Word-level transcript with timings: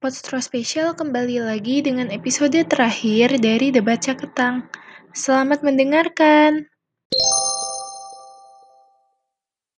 Podstro 0.00 0.40
Spesial 0.40 0.96
kembali 0.96 1.44
lagi 1.44 1.84
dengan 1.84 2.08
episode 2.08 2.56
terakhir 2.56 3.36
dari 3.36 3.68
Debat 3.68 4.00
Caketang. 4.00 4.64
Selamat 5.12 5.60
mendengarkan. 5.60 6.64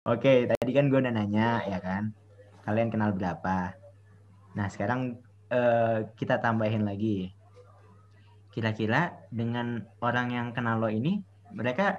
Oke, 0.07 0.47
tadi 0.47 0.71
kan 0.71 0.95
gue 0.95 1.03
udah 1.03 1.11
nanya 1.11 1.67
ya 1.67 1.83
kan, 1.83 2.15
kalian 2.63 2.95
kenal 2.95 3.11
berapa? 3.19 3.75
Nah 4.55 4.71
sekarang 4.71 5.19
eh, 5.51 6.07
kita 6.15 6.39
tambahin 6.39 6.87
lagi. 6.87 7.35
Kira-kira 8.55 9.27
dengan 9.35 9.83
orang 9.99 10.31
yang 10.31 10.47
kenal 10.55 10.79
lo 10.79 10.87
ini, 10.87 11.19
mereka 11.51 11.99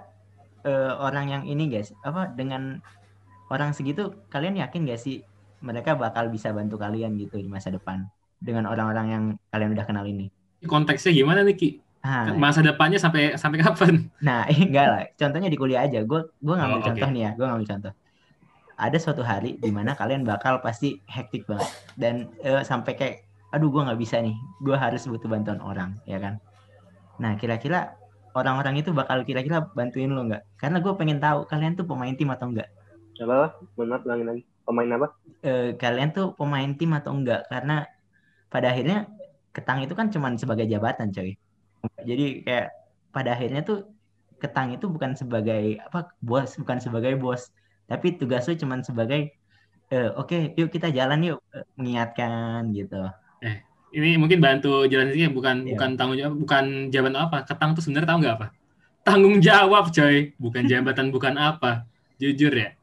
eh, 0.64 0.96
orang 0.96 1.28
yang 1.28 1.43
ini 1.43 1.68
guys, 1.68 1.92
apa 2.07 2.32
dengan 2.32 2.79
orang 3.51 3.75
segitu, 3.75 4.15
kalian 4.32 4.64
yakin 4.64 4.87
gak 4.87 5.04
sih 5.04 5.28
mereka 5.63 5.95
bakal 5.95 6.27
bisa 6.27 6.51
bantu 6.51 6.75
kalian 6.75 7.15
gitu 7.15 7.39
di 7.39 7.47
masa 7.47 7.71
depan 7.71 8.03
dengan 8.43 8.67
orang-orang 8.67 9.07
yang 9.07 9.23
kalian 9.49 9.71
udah 9.71 9.86
kenal 9.87 10.03
ini. 10.03 10.27
Konteksnya 10.67 11.15
gimana 11.15 11.41
nih 11.47 11.55
Ki? 11.55 11.69
Nah, 12.03 12.36
Masa 12.36 12.59
depannya 12.59 12.99
sampai 12.99 13.39
sampai 13.39 13.63
kapan? 13.63 14.11
nah 14.19 14.43
enggak 14.51 14.87
lah. 14.91 15.03
Contohnya 15.15 15.47
di 15.47 15.55
kuliah 15.55 15.87
aja. 15.87 16.03
Gue 16.03 16.27
gue 16.43 16.55
ngambil 16.55 16.79
Oh, 16.79 16.86
contoh 16.91 17.09
nih 17.15 17.21
ya. 17.23 17.31
Gue 17.39 17.45
ngambil 17.47 17.67
contoh. 17.71 17.93
Ada 18.75 18.97
suatu 18.99 19.23
hari 19.23 19.55
di 19.55 19.71
mana 19.71 19.95
kalian 19.95 20.27
bakal 20.27 20.59
pasti 20.59 20.99
hektik 21.07 21.47
banget 21.47 21.69
dan 21.95 22.27
eh, 22.43 22.59
sampai 22.67 22.91
kayak, 23.00 23.15
aduh 23.55 23.71
gue 23.71 23.81
nggak 23.87 24.00
bisa 24.00 24.19
nih. 24.19 24.36
Gue 24.59 24.75
harus 24.75 25.07
butuh 25.07 25.31
bantuan 25.31 25.64
orang, 25.64 25.95
ya 26.03 26.19
kan? 26.19 26.43
Nah 27.23 27.39
kira-kira 27.39 27.95
orang-orang 28.36 28.81
itu 28.83 28.91
bakal 28.91 29.23
kira-kira 29.23 29.64
bantuin 29.71 30.11
lo 30.11 30.27
nggak? 30.27 30.43
Karena 30.59 30.83
gue 30.83 30.93
pengen 31.00 31.23
tahu 31.23 31.47
kalian 31.47 31.79
tuh 31.79 31.87
pemain 31.87 32.11
tim 32.11 32.27
atau 32.36 32.52
enggak. 32.52 32.67
Apa? 33.22 33.55
Mohon 33.77 33.88
maaf, 33.95 34.02
ulangin 34.03 34.27
lagi. 34.27 34.44
Pemain 34.64 34.89
apa? 34.95 35.08
eh, 35.44 35.75
kalian 35.75 36.09
tuh 36.16 36.28
pemain 36.39 36.72
tim 36.80 36.92
atau 36.95 37.11
enggak 37.11 37.44
karena 37.52 37.83
pada 38.47 38.72
akhirnya 38.72 39.11
ketang 39.52 39.83
itu 39.83 39.94
kan 39.94 40.08
cuman 40.14 40.33
sebagai 40.39 40.66
jabatan 40.66 41.11
coy 41.11 41.36
jadi 42.08 42.25
kayak 42.47 42.67
pada 43.11 43.36
akhirnya 43.36 43.61
tuh 43.67 43.78
ketang 44.39 44.72
itu 44.75 44.86
bukan 44.88 45.14
sebagai 45.20 45.78
apa 45.83 46.11
bos 46.23 46.55
bukan 46.61 46.80
sebagai 46.80 47.14
bos 47.20 47.52
tapi 47.92 48.16
tugas 48.16 48.47
lu 48.47 48.55
cuman 48.55 48.80
sebagai 48.88 49.36
eh, 49.92 50.09
oke 50.16 50.55
yuk 50.55 50.72
kita 50.72 50.89
jalan 50.95 51.20
yuk 51.36 51.39
eh, 51.55 51.66
mengingatkan 51.75 52.72
gitu 52.72 53.03
Ini 53.94 54.17
mungkin 54.17 54.42
bantu 54.42 54.89
jelasinnya 54.89 55.30
bukan 55.30 55.70
Iya. 55.70 55.77
bukan 55.77 55.89
tanggung 55.94 56.17
jawab, 56.17 56.33
bukan 56.33 56.66
jabatan 56.89 57.14
apa. 57.14 57.38
Ketang 57.45 57.77
tuh 57.77 57.81
sebenarnya 57.86 58.09
tahu 58.09 58.20
nggak 58.25 58.36
apa? 58.42 58.48
Tanggung 59.05 59.38
jawab, 59.38 59.94
coy. 59.94 60.33
Bukan 60.42 60.64
jabatan, 60.66 61.14
bukan 61.14 61.38
apa. 61.38 61.86
Jujur 62.17 62.50
ya. 62.58 62.73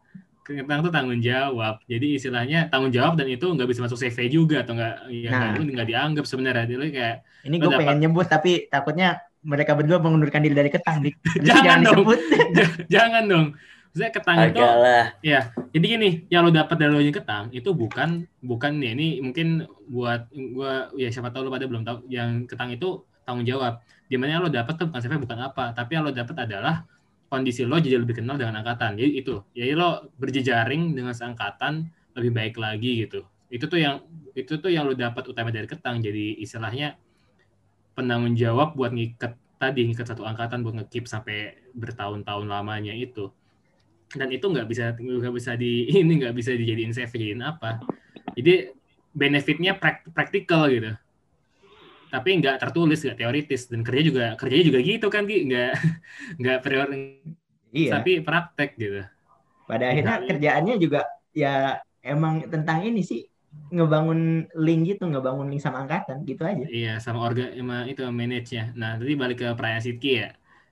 Ketang 0.40 0.80
tuh 0.82 0.92
tanggung 0.92 1.20
jawab. 1.20 1.78
Jadi 1.84 2.16
istilahnya 2.16 2.66
tanggung 2.66 2.90
jawab 2.90 3.14
dan 3.14 3.28
itu 3.28 3.44
nggak 3.44 3.68
bisa 3.68 3.80
masuk 3.84 3.96
CV 3.96 4.18
juga 4.26 4.64
atau 4.64 4.74
nggak 4.74 4.94
ya 5.12 5.30
Nah. 5.30 5.38
nggak- 5.54 5.72
nggak 5.76 5.88
dianggap 5.88 6.24
sebenarnya. 6.26 6.64
Jadi 6.66 6.86
kayak 6.90 7.16
ini 7.44 7.56
gue 7.56 7.70
pengen 7.70 7.98
nyebut 8.00 8.26
tapi 8.26 8.66
takutnya 8.66 9.08
mereka 9.40 9.72
berdua 9.72 9.96
mengundurkan 9.98 10.44
diri 10.44 10.52
dari 10.52 10.68
ketang 10.68 11.00
dik 11.00 11.16
Jadi 11.40 11.46
Jangan 11.48 11.78
dong. 11.80 12.04
jangan 12.94 13.24
dong. 13.24 13.46
Maksudnya 13.90 14.10
ketang 14.14 14.36
itu 14.38 14.62
Agak 14.62 14.74
lah. 14.78 15.04
Jadi 15.70 15.86
gini, 15.86 16.10
yang 16.30 16.46
lo 16.46 16.50
dapat 16.54 16.76
dari 16.78 16.90
lo 16.94 17.02
yang 17.02 17.10
ketang 17.10 17.50
itu 17.50 17.70
bukan 17.74 18.22
bukan 18.38 18.78
nih 18.78 18.90
ini 18.94 19.08
mungkin 19.18 19.66
buat 19.90 20.30
gua 20.54 20.94
ya 20.94 21.10
siapa 21.10 21.34
tahu 21.34 21.46
lo 21.46 21.50
pada 21.50 21.66
belum 21.66 21.82
tahu 21.82 22.06
yang 22.06 22.46
ketang 22.46 22.70
itu 22.70 23.02
tanggung 23.26 23.42
jawab. 23.42 23.82
Di 24.06 24.14
mana 24.14 24.38
yang 24.38 24.42
lo 24.46 24.50
dapat 24.50 24.78
tuh 24.78 24.86
bukan 24.86 25.00
CV 25.00 25.18
bukan 25.18 25.38
apa, 25.42 25.74
tapi 25.74 25.98
yang 25.98 26.06
lo 26.06 26.14
dapat 26.14 26.36
adalah 26.38 26.86
kondisi 27.30 27.62
lo 27.62 27.78
jadi 27.78 28.02
lebih 28.02 28.20
kenal 28.20 28.34
dengan 28.34 28.60
angkatan. 28.60 28.98
Jadi 28.98 29.10
itu, 29.22 29.40
jadi 29.54 29.78
lo 29.78 30.10
berjejaring 30.18 30.98
dengan 30.98 31.14
seangkatan 31.14 31.86
lebih 32.18 32.32
baik 32.34 32.54
lagi 32.58 33.06
gitu. 33.06 33.22
Itu 33.46 33.70
tuh 33.70 33.78
yang 33.78 34.02
itu 34.34 34.58
tuh 34.58 34.68
yang 34.68 34.90
lo 34.90 34.98
dapat 34.98 35.24
utama 35.30 35.54
dari 35.54 35.70
ketang. 35.70 36.02
Jadi 36.02 36.42
istilahnya 36.42 36.98
penanggung 37.94 38.34
jawab 38.34 38.74
buat 38.74 38.90
ngikat 38.90 39.38
tadi 39.60 39.84
ngikat 39.86 40.16
satu 40.16 40.24
angkatan 40.24 40.64
buat 40.64 40.72
ngekip 40.72 41.04
sampai 41.04 41.52
bertahun-tahun 41.76 42.48
lamanya 42.48 42.96
itu 42.96 43.28
dan 44.16 44.32
itu 44.32 44.42
nggak 44.48 44.66
bisa 44.66 44.96
nggak 44.96 45.34
bisa 45.36 45.52
di 45.54 45.84
ini 46.00 46.24
nggak 46.24 46.34
bisa 46.34 46.56
dijadiin 46.56 46.96
jadiin 46.96 47.44
apa 47.44 47.78
jadi 48.34 48.72
benefitnya 49.12 49.76
prak- 49.76 50.08
praktikal 50.16 50.70
gitu 50.72 50.96
tapi 52.10 52.42
nggak 52.42 52.58
tertulis 52.60 53.00
nggak 53.00 53.18
teoritis. 53.18 53.70
Dan 53.70 53.80
kerja 53.86 54.02
juga 54.02 54.24
kerjanya 54.36 54.64
juga 54.66 54.80
gitu 54.82 55.06
kan 55.08 55.24
Ki 55.24 55.46
nggak 55.48 55.72
nggak 56.42 56.58
priori 56.60 57.22
iya. 57.72 57.90
tapi 57.96 58.20
praktek 58.20 58.70
gitu. 58.76 59.06
Pada 59.70 59.94
akhirnya 59.94 60.16
Iya. 60.20 60.26
kerjaannya 60.34 60.74
juga 60.82 61.00
ya 61.30 61.78
emang 62.02 62.50
tentang 62.50 62.82
ini 62.82 63.00
sih 63.06 63.22
ngebangun 63.70 64.46
link 64.58 64.80
gitu 64.94 65.06
ngebangun 65.10 65.46
link 65.50 65.62
sama 65.62 65.86
angkatan 65.86 66.22
gitu 66.26 66.42
aja. 66.46 66.66
Iya 66.66 66.98
sama 66.98 67.22
orga 67.22 67.50
sama 67.54 67.86
itu 67.86 68.02
manage 68.10 68.50
nya 68.54 68.74
nah 68.74 68.98
tadi 68.98 69.14
balik 69.14 69.38
ke 69.42 69.48
perayaan 69.54 69.82
Sidki 69.82 70.12
ya. 70.22 70.30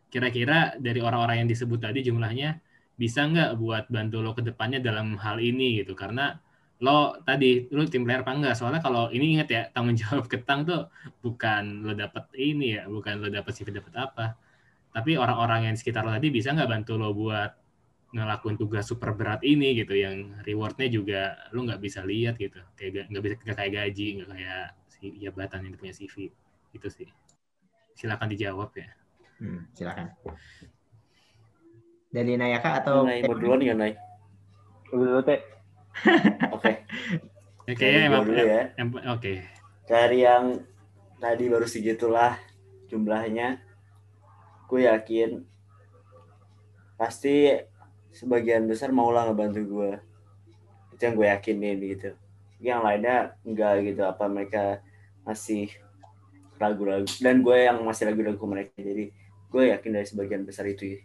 Kira-kira 0.08 0.74
dari 0.80 0.98
orang-orang 1.04 1.44
yang 1.44 1.48
disebut 1.50 1.78
tadi 1.84 2.00
jumlahnya 2.06 2.58
bisa 2.98 3.22
nggak 3.28 3.54
buat 3.60 3.84
bantu 3.92 4.18
lo 4.24 4.32
ke 4.34 4.42
depannya 4.42 4.82
dalam 4.82 5.14
hal 5.20 5.38
ini 5.38 5.82
gitu? 5.82 5.94
Karena 5.94 6.34
lo 6.78 7.18
tadi 7.26 7.66
lo 7.74 7.82
tim 7.90 8.06
player 8.06 8.22
apa 8.22 8.32
enggak 8.38 8.54
soalnya 8.54 8.78
kalau 8.78 9.10
ini 9.10 9.34
inget 9.38 9.48
ya 9.50 9.62
tanggung 9.74 9.98
jawab 9.98 10.26
ketang 10.32 10.62
tuh 10.62 10.86
bukan 11.24 11.82
lo 11.86 11.92
dapet 11.94 12.24
ini 12.38 12.78
ya 12.78 12.82
bukan 12.86 13.18
lo 13.22 13.28
dapet 13.30 13.52
CV 13.56 13.68
dapet 13.82 13.94
apa 13.98 14.38
tapi 14.94 15.18
orang-orang 15.18 15.70
yang 15.70 15.74
di 15.76 15.80
sekitar 15.82 16.02
lo 16.06 16.12
tadi 16.14 16.28
bisa 16.30 16.54
nggak 16.54 16.70
bantu 16.70 16.92
lo 17.00 17.10
buat 17.14 17.50
ngelakuin 18.14 18.56
tugas 18.56 18.88
super 18.88 19.12
berat 19.12 19.42
ini 19.44 19.76
gitu 19.76 19.92
yang 19.92 20.40
rewardnya 20.46 20.88
juga 20.88 21.22
lo 21.52 21.66
nggak 21.66 21.80
bisa 21.82 22.00
lihat 22.06 22.38
gitu 22.40 22.58
kayak 22.78 22.90
ga- 22.94 23.08
nggak 23.10 23.22
bisa 23.26 23.34
nggak 23.42 23.56
kayak 23.58 23.72
gaji 23.74 24.06
nggak 24.22 24.28
kayak 24.32 24.64
si 24.88 25.06
jabatan 25.20 25.60
yang 25.68 25.74
punya 25.76 25.94
CV 25.94 26.30
itu 26.72 26.88
sih 26.88 27.08
silakan 27.98 28.28
dijawab 28.32 28.70
ya 28.78 28.88
Hmm, 29.38 29.70
silakan. 29.70 30.10
Dari 32.10 32.34
Nayaka 32.34 32.82
atau 32.82 33.06
Nai 33.06 33.22
mau 33.22 33.38
duluan 33.38 33.62
ya. 33.62 33.74
Lu 34.90 35.04
dulu, 35.06 35.20
Teh. 35.22 35.57
Oke. 36.56 36.72
Ya, 37.68 37.72
kayaknya 37.76 38.00
gua 38.08 38.24
emang 38.24 38.24
ya. 38.32 38.64
oke 39.12 39.32
Dari 39.84 40.18
yang 40.24 40.44
tadi 41.20 41.44
baru 41.48 41.66
segitulah 41.68 42.36
jumlahnya. 42.88 43.60
Gue 44.68 44.84
yakin 44.84 45.44
pasti 46.96 47.52
sebagian 48.12 48.68
besar 48.68 48.92
mau 48.92 49.08
lah 49.12 49.28
ngebantu 49.28 49.60
gue. 49.64 49.92
Itu 50.96 51.02
yang 51.08 51.14
gue 51.16 51.28
yakinin 51.28 51.78
gitu. 51.80 52.10
Yang 52.60 52.80
lainnya 52.84 53.16
enggak 53.44 53.72
gitu 53.84 54.02
apa 54.04 54.24
mereka 54.28 54.80
masih 55.24 55.68
ragu-ragu 56.58 57.06
dan 57.22 57.40
gue 57.40 57.56
yang 57.56 57.78
masih 57.86 58.10
ragu-ragu 58.10 58.44
mereka 58.50 58.74
jadi 58.76 59.14
gue 59.48 59.62
yakin 59.72 59.90
dari 59.94 60.06
sebagian 60.06 60.42
besar 60.42 60.66
itu 60.66 60.98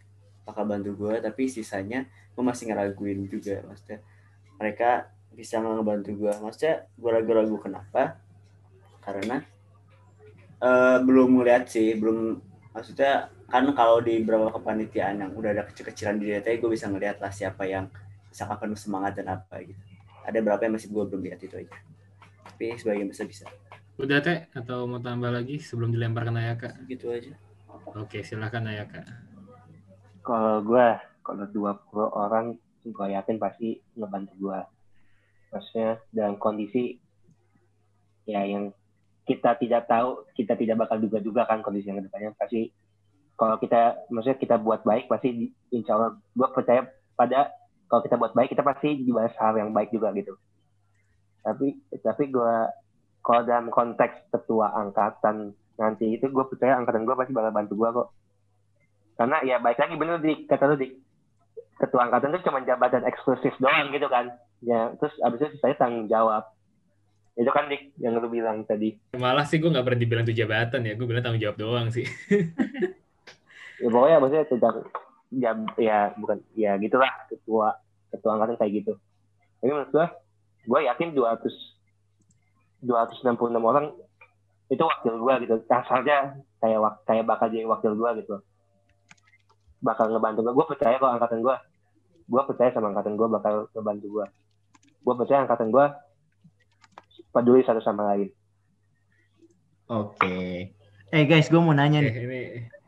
bakal 0.44 0.66
bantu 0.68 0.98
gue 0.98 1.22
tapi 1.22 1.48
sisanya 1.48 2.10
gue 2.34 2.44
masih 2.44 2.74
ngeraguin 2.74 3.30
juga 3.30 3.62
maksudnya 3.64 4.02
mereka 4.58 5.10
bisa 5.34 5.58
ngebantu 5.58 6.14
gue 6.14 6.34
maksudnya 6.42 6.86
gue 6.94 7.10
ragu-ragu 7.10 7.58
kenapa. 7.62 8.18
Karena 9.04 9.44
eh, 10.64 10.98
belum 11.04 11.40
ngeliat 11.42 11.68
sih 11.70 11.98
belum 11.98 12.40
maksudnya 12.74 13.30
kan 13.54 13.70
kalau 13.78 14.02
di 14.02 14.18
beberapa 14.26 14.50
kepanitiaan 14.58 15.22
yang 15.22 15.32
udah 15.38 15.54
ada 15.54 15.64
kecil-kecilan 15.70 16.18
di 16.18 16.34
DT 16.34 16.58
gue 16.58 16.70
bisa 16.74 16.90
ngeliat 16.90 17.22
lah 17.22 17.30
siapa 17.30 17.70
yang 17.70 17.86
misalkan 18.34 18.58
penuh 18.66 18.80
semangat 18.80 19.22
dan 19.22 19.30
apa 19.30 19.62
gitu. 19.62 19.78
Ada 20.26 20.42
beberapa 20.42 20.66
yang 20.66 20.74
masih 20.74 20.90
gue 20.90 21.04
belum 21.06 21.22
lihat 21.22 21.40
itu 21.46 21.56
aja. 21.62 21.76
Tapi 22.50 22.74
sebagian 22.82 23.06
besar 23.12 23.30
bisa. 23.30 23.46
Udah 24.02 24.26
teh? 24.26 24.50
Atau 24.58 24.90
mau 24.90 24.98
tambah 24.98 25.30
lagi 25.30 25.62
sebelum 25.62 25.94
dilempar 25.94 26.26
ke 26.26 26.34
Nayaka 26.34 26.70
gitu 26.90 27.14
aja. 27.14 27.38
Oke 27.94 28.26
silakan 28.26 28.72
Nayaka 28.72 29.06
Kalau 30.24 30.64
gue, 30.66 30.88
kalau 31.20 31.46
20 31.52 32.10
orang, 32.16 32.56
gue 32.84 33.08
yakin 33.16 33.38
pasti 33.40 33.80
ngebantu 33.96 34.34
gue. 34.40 34.60
Maksudnya 35.54 36.02
dalam 36.12 36.36
kondisi 36.36 37.00
ya 38.28 38.44
yang 38.44 38.72
kita 39.24 39.56
tidak 39.60 39.88
tahu, 39.88 40.28
kita 40.36 40.60
tidak 40.60 40.84
bakal 40.84 41.00
duga-duga 41.00 41.48
kan 41.48 41.64
kondisi 41.64 41.88
yang 41.88 42.04
ke 42.04 42.12
depannya 42.12 42.36
pasti 42.36 42.72
kalau 43.34 43.58
kita, 43.58 43.98
maksudnya 44.14 44.38
kita 44.38 44.56
buat 44.62 44.86
baik 44.86 45.10
pasti 45.10 45.52
insya 45.74 45.98
Allah 45.98 46.12
gue 46.20 46.48
percaya 46.54 46.86
pada 47.18 47.50
kalau 47.90 48.02
kita 48.06 48.16
buat 48.18 48.34
baik 48.36 48.54
kita 48.54 48.66
pasti 48.66 49.04
dibalas 49.04 49.34
hal 49.40 49.58
yang 49.58 49.72
baik 49.72 49.90
juga 49.90 50.12
gitu. 50.14 50.36
Tapi 51.44 51.82
tapi 52.04 52.24
gue 52.30 52.56
kalau 53.24 53.42
dalam 53.48 53.72
konteks 53.72 54.30
ketua 54.30 54.76
angkatan 54.76 55.56
nanti 55.80 56.20
itu 56.20 56.30
gue 56.30 56.46
percaya 56.46 56.78
angkatan 56.78 57.08
gue 57.08 57.16
pasti 57.18 57.34
bakal 57.34 57.52
bantu 57.56 57.74
gue 57.80 57.90
kok 57.90 58.10
karena 59.18 59.38
ya 59.46 59.58
baik 59.62 59.78
lagi 59.78 59.96
bener 59.98 60.18
di 60.22 60.34
kata 60.46 60.74
lu 60.74 60.76
di 60.78 60.90
ketua 61.78 62.10
angkatan 62.10 62.34
itu 62.34 62.46
cuma 62.46 62.62
jabatan 62.62 63.04
eksklusif 63.08 63.54
doang 63.58 63.90
gitu 63.92 64.08
kan. 64.10 64.30
Ya 64.64 64.94
terus 64.98 65.14
abis 65.22 65.40
itu 65.44 65.58
saya 65.60 65.76
tanggung 65.76 66.08
jawab. 66.08 66.46
Itu 67.34 67.50
kan 67.50 67.66
dik 67.66 67.98
yang 67.98 68.22
lu 68.22 68.30
bilang 68.30 68.62
tadi. 68.70 68.98
Malah 69.18 69.46
sih 69.50 69.58
gue 69.58 69.74
nggak 69.74 69.86
berhenti 69.86 70.06
bilang 70.06 70.26
itu 70.26 70.38
jabatan 70.38 70.86
ya 70.86 70.94
gue 70.94 71.08
bilang 71.08 71.24
tanggung 71.26 71.42
jawab 71.42 71.58
doang 71.58 71.88
sih. 71.90 72.06
Ya 73.82 73.92
pokoknya 73.92 74.18
maksudnya 74.22 74.48
tentang 74.48 74.76
ya, 75.34 75.52
ya 75.76 76.00
bukan 76.16 76.40
ya 76.56 76.80
gitulah 76.80 77.10
ketua 77.28 77.76
ketua 78.16 78.32
angkatan 78.40 78.56
kayak 78.56 78.72
gitu. 78.80 78.94
Jadi 79.60 79.72
menurut 79.76 79.92
gua 79.92 80.08
gue 80.64 80.80
yakin 80.88 81.12
200 81.12 82.88
266 82.88 83.60
orang 83.60 83.92
itu 84.72 84.80
wakil 84.80 85.14
gua 85.20 85.36
gitu. 85.44 85.60
Kasarnya 85.68 86.40
kayak 86.64 86.80
kayak 87.04 87.28
bakal 87.28 87.52
jadi 87.52 87.68
wakil 87.68 87.92
gua 88.00 88.16
gitu 88.16 88.40
bakal 89.84 90.08
ngebantu 90.10 90.40
gua 90.48 90.54
gua 90.56 90.68
percaya 90.72 90.96
kok 90.96 91.12
angkatan 91.12 91.40
gua 91.44 91.56
gua 92.32 92.42
percaya 92.48 92.70
sama 92.72 92.96
angkatan 92.96 93.14
gua 93.20 93.28
bakal 93.28 93.54
ngebantu 93.76 94.08
gua 94.08 94.26
gua 95.04 95.14
percaya 95.20 95.44
angkatan 95.44 95.70
gua 95.70 95.86
peduli 97.36 97.62
satu 97.68 97.84
sama 97.84 98.16
lain 98.16 98.32
Oke. 99.92 100.72
Eh 101.14 101.24
guys, 101.28 101.52
gue 101.52 101.60
mau 101.62 101.76
nanya 101.76 102.02
Oke, 102.02 102.10
nih. 102.10 102.16
ini 102.26 102.42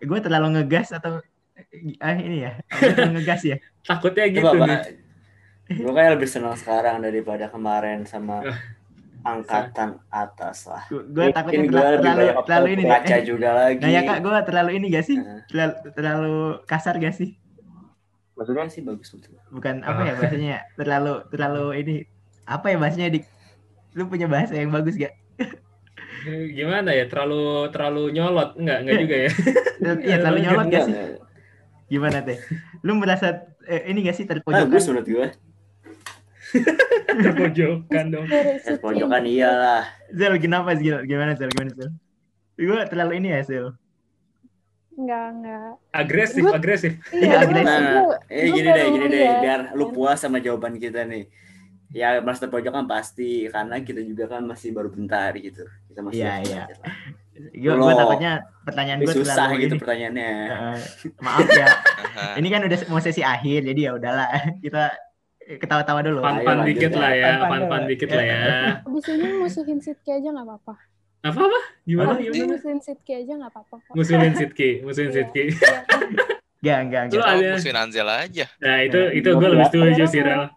Gue 0.08 0.20
terlalu 0.24 0.58
ngegas 0.58 0.96
atau 0.96 1.22
ah 2.02 2.16
ini 2.16 2.48
ya? 2.48 2.58
Gue 2.72 2.92
terlalu 2.96 3.22
ngegas 3.22 3.42
ya? 3.46 3.58
takutnya 3.88 4.26
gitu 4.32 4.48
Coba, 4.48 4.66
nih. 4.66 4.82
Gue 5.82 5.92
kayak 5.94 6.12
lebih 6.18 6.30
senang 6.30 6.56
sekarang 6.58 7.04
daripada 7.04 7.52
kemarin 7.52 8.08
sama. 8.08 8.42
Angkatan 9.26 9.90
atas 10.08 10.70
lah. 10.70 10.86
Gue 10.88 11.34
takutnya 11.34 11.66
terlalu 11.66 11.98
terlalu, 11.98 12.20
banyak 12.22 12.36
terlalu 12.46 12.68
ini. 12.78 12.84
Baca 12.86 13.16
Eh, 13.18 13.22
juga 13.26 13.50
lagi. 13.58 13.82
Nah 13.82 13.90
ya 13.90 14.02
kak, 14.06 14.18
gue 14.22 14.36
terlalu 14.46 14.72
ini 14.78 14.86
gak 14.94 15.06
sih? 15.06 15.18
Terlalu, 15.50 15.74
terlalu 15.98 16.36
kasar 16.64 16.96
gak 17.02 17.16
sih? 17.18 17.32
maksudnya 18.36 18.68
sih 18.68 18.84
bagus 18.84 19.16
betul. 19.16 19.40
Bukan 19.48 19.80
apa 19.88 20.00
ya 20.04 20.14
bahasanya? 20.20 20.58
Terlalu 20.80 21.14
terlalu 21.32 21.66
ini 21.80 21.96
apa 22.44 22.68
ya 22.68 22.78
bahasanya 22.78 23.10
di 23.16 23.20
lu 23.96 24.12
punya 24.12 24.28
bahasa 24.28 24.54
yang 24.54 24.76
bagus 24.76 25.00
gak? 25.00 25.16
Gimana 26.52 26.92
ya? 26.92 27.08
Terlalu 27.08 27.72
terlalu 27.72 28.04
nyolot 28.12 28.60
enggak? 28.60 28.78
Enggak 28.84 28.98
juga 29.08 29.16
ya. 29.16 29.30
Iya 30.04 30.16
terlalu 30.20 30.40
nyolot 30.46 30.66
gak 30.68 30.68
Enggak, 30.68 30.84
sih? 30.86 30.96
Gimana 31.88 32.18
teh? 32.22 32.38
Lu 32.84 32.94
merasa 33.00 33.28
eh, 33.64 33.88
ini 33.88 34.04
gak 34.04 34.16
sih 34.20 34.26
Bagus 34.28 34.44
terpojokan? 34.44 34.84
menurut 34.92 35.08
gue. 35.08 35.28
Terpojokan 37.24 38.06
dong. 38.10 38.26
Ya, 38.26 38.76
pojokan 38.78 39.24
iyalah. 39.24 39.84
Zel 40.10 40.36
kenapa 40.38 40.74
sih? 40.74 40.84
Gil? 40.86 41.04
Gimana 41.04 41.34
Zel? 41.34 41.50
Gimana 41.50 41.72
Zel? 41.72 41.90
Gue 42.56 42.80
terlalu 42.86 43.14
ini 43.20 43.28
ya 43.30 43.42
Zel. 43.42 43.68
Enggak, 44.96 45.26
enggak. 45.30 45.72
Agresif, 45.92 46.40
Gua- 46.40 46.56
agresif. 46.56 46.94
Iya, 47.12 47.36
agresif. 47.42 47.68
Nah, 47.68 47.80
gua- 48.02 48.20
eh 48.26 48.46
gua 48.46 48.56
gini 48.56 48.70
deh, 48.70 48.86
gini 48.90 49.06
deh, 49.06 49.20
lihat. 49.22 49.40
biar 49.42 49.60
lu 49.74 49.86
puas 49.92 50.16
sama 50.18 50.40
jawaban 50.40 50.76
kita 50.76 51.04
nih. 51.04 51.28
Ya 51.92 52.20
merasa 52.20 52.44
terpojokan 52.44 52.86
pasti 52.86 53.48
karena 53.48 53.80
kita 53.80 54.00
juga 54.02 54.28
kan 54.30 54.44
masih 54.44 54.72
baru 54.72 54.88
bentar 54.90 55.36
gitu. 55.36 55.64
Kita 55.88 56.00
masih 56.02 56.20
Iya, 56.22 56.34
iya. 56.42 56.64
Gue 57.52 57.72
Lo- 57.74 57.92
takutnya 57.92 58.32
pertanyaan 58.64 59.00
gue 59.02 59.12
susah 59.14 59.36
terlalu 59.46 59.56
gitu 59.62 59.76
ini. 59.76 59.82
pertanyaannya. 59.82 60.32
Heeh. 60.32 60.78
maaf 61.20 61.48
ya. 61.50 61.68
Ini 62.40 62.48
kan 62.48 62.62
udah 62.64 62.80
mau 62.88 63.00
sesi 63.00 63.20
akhir, 63.22 63.60
jadi 63.66 63.80
ya 63.82 63.92
udahlah 63.94 64.28
kita 64.64 64.96
ketawa-tawa 65.48 66.00
dulu. 66.02 66.20
Pan- 66.20 66.38
Pan-pan 66.38 66.58
Ayo, 66.60 66.68
dikit 66.68 66.92
lah 66.94 67.12
ya, 67.12 67.32
Pan-pan 67.42 67.82
dikit 67.86 68.10
lah 68.10 68.24
ya. 68.24 68.40
Abis 68.82 69.06
ini 69.08 69.28
musuhin 69.36 69.80
Sitki 69.80 70.10
aja 70.12 70.28
nggak 70.28 70.44
apa-apa. 70.44 70.74
Apa 71.24 71.40
apa? 71.42 71.60
Gimana 71.84 72.12
Abis 72.12 72.22
ini 72.24 72.34
gimana? 72.36 72.52
musuhin 72.54 72.80
Sitki 72.80 73.12
aja 73.16 73.34
nggak 73.36 73.52
apa-apa. 73.52 73.76
Musuhin 73.92 74.34
Sitki, 74.40 74.70
musuhin 74.82 75.10
Iya. 75.10 75.16
Sitki. 75.16 75.44
Iya. 76.60 76.76
Enggak, 76.82 77.02
enggak, 77.06 77.16
Lu 77.16 77.24
ada- 77.24 77.54
musuhin 77.54 77.78
Anzel 77.78 78.08
aja. 78.08 78.46
Nah 78.58 78.78
itu 78.82 79.00
Ya, 79.00 79.10
itu 79.14 79.30
gue 79.32 79.48
lebih 79.48 79.66
setuju 79.68 80.04
sih 80.06 80.22
Rel. 80.22 80.44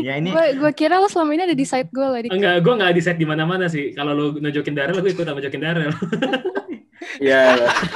Ya 0.00 0.16
ini 0.16 0.30
Gue 0.30 0.54
gue 0.54 0.72
kira 0.72 0.96
lo 0.96 1.10
selama 1.10 1.34
ini 1.34 1.42
ada 1.42 1.52
di 1.52 1.66
side 1.66 1.90
gue 1.90 2.00
lah. 2.00 2.22
Dik. 2.22 2.30
Enggak, 2.30 2.62
gue 2.62 2.72
nggak 2.72 2.92
di 2.94 3.02
set 3.02 3.18
di 3.18 3.26
mana-mana 3.26 3.66
sih. 3.66 3.90
Kalau 3.90 4.14
lu 4.14 4.38
nunjukin 4.38 4.70
Darel, 4.70 4.96
gue 4.96 5.10
ikut 5.10 5.26
nunjukin 5.26 5.60
Darel. 5.60 5.90
Iya. 7.18 7.42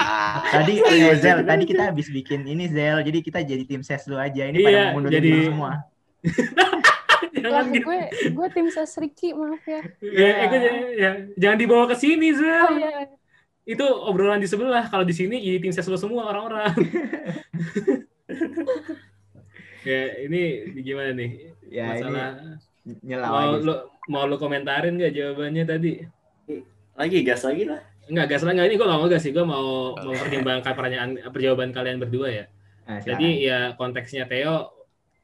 tadi 0.58 0.74
Iya, 0.82 1.12
eh, 1.12 1.16
Zel, 1.20 1.38
gitu. 1.38 1.46
tadi 1.46 1.62
kita 1.68 1.82
habis 1.86 2.08
bikin 2.10 2.42
ini 2.44 2.66
Zel, 2.66 2.98
jadi 3.04 3.18
kita 3.22 3.38
jadi 3.44 3.62
tim 3.62 3.84
ses 3.84 4.02
lu 4.10 4.18
aja. 4.18 4.48
Ini 4.50 4.58
Iya, 4.58 4.66
pada 4.66 4.80
mundurin 4.96 5.14
jadi- 5.14 5.46
semua. 5.46 5.72
Jangan 7.44 7.66
gue 7.76 8.00
gue 8.32 8.46
tim 8.56 8.66
ses 8.72 8.88
Ricky 8.96 9.36
maaf 9.36 9.60
ya. 9.62 9.84
Ya, 10.00 10.48
gua 10.48 10.56
jangan- 10.56 10.92
ya, 10.96 11.10
jangan 11.36 11.58
dibawa 11.60 11.84
ke 11.86 11.94
sini, 11.94 12.32
Oh 12.32 12.38
Zel. 12.40 12.72
iya. 12.80 12.92
Itu 13.64 13.84
obrolan 13.84 14.40
di 14.40 14.48
sebelah. 14.48 14.88
Kalau 14.88 15.04
di 15.04 15.12
sini 15.12 15.38
jadi 15.38 15.60
tim 15.60 15.72
ses 15.72 15.84
lu 15.84 15.96
semua 15.96 16.24
orang-orang. 16.26 16.72
ya, 19.84 20.00
ini 20.24 20.42
gimana 20.80 21.12
nih? 21.12 21.30
Ya 21.68 21.84
Masalah 21.92 22.28
ini 22.84 22.92
nyelau 23.04 23.28
mau 23.28 23.40
aja. 23.40 23.56
lu 23.60 23.74
mau 24.06 24.24
lu 24.28 24.36
komentarin 24.36 24.96
nggak 24.96 25.12
jawabannya 25.12 25.64
tadi? 25.64 25.92
Lagi 26.94 27.18
gas 27.24 27.42
lagi 27.44 27.64
lah. 27.66 27.80
Enggak, 28.04 28.26
gas 28.28 28.42
lah 28.42 28.52
enggak 28.52 28.66
ini 28.66 28.74
gue 28.74 28.84
nggak 28.84 29.00
mau 29.00 29.08
gas 29.08 29.22
sih. 29.22 29.30
Gue 29.30 29.42
mau 29.42 29.66
mempertimbangkan 29.94 30.72
pertanyaan 30.72 31.10
perjawaban 31.28 31.70
kalian 31.70 31.98
berdua 31.98 32.28
ya. 32.28 32.44
Nah, 32.84 32.98
silakan. 32.98 33.06
Jadi 33.06 33.28
ya 33.40 33.58
konteksnya 33.74 34.24
Theo 34.24 34.72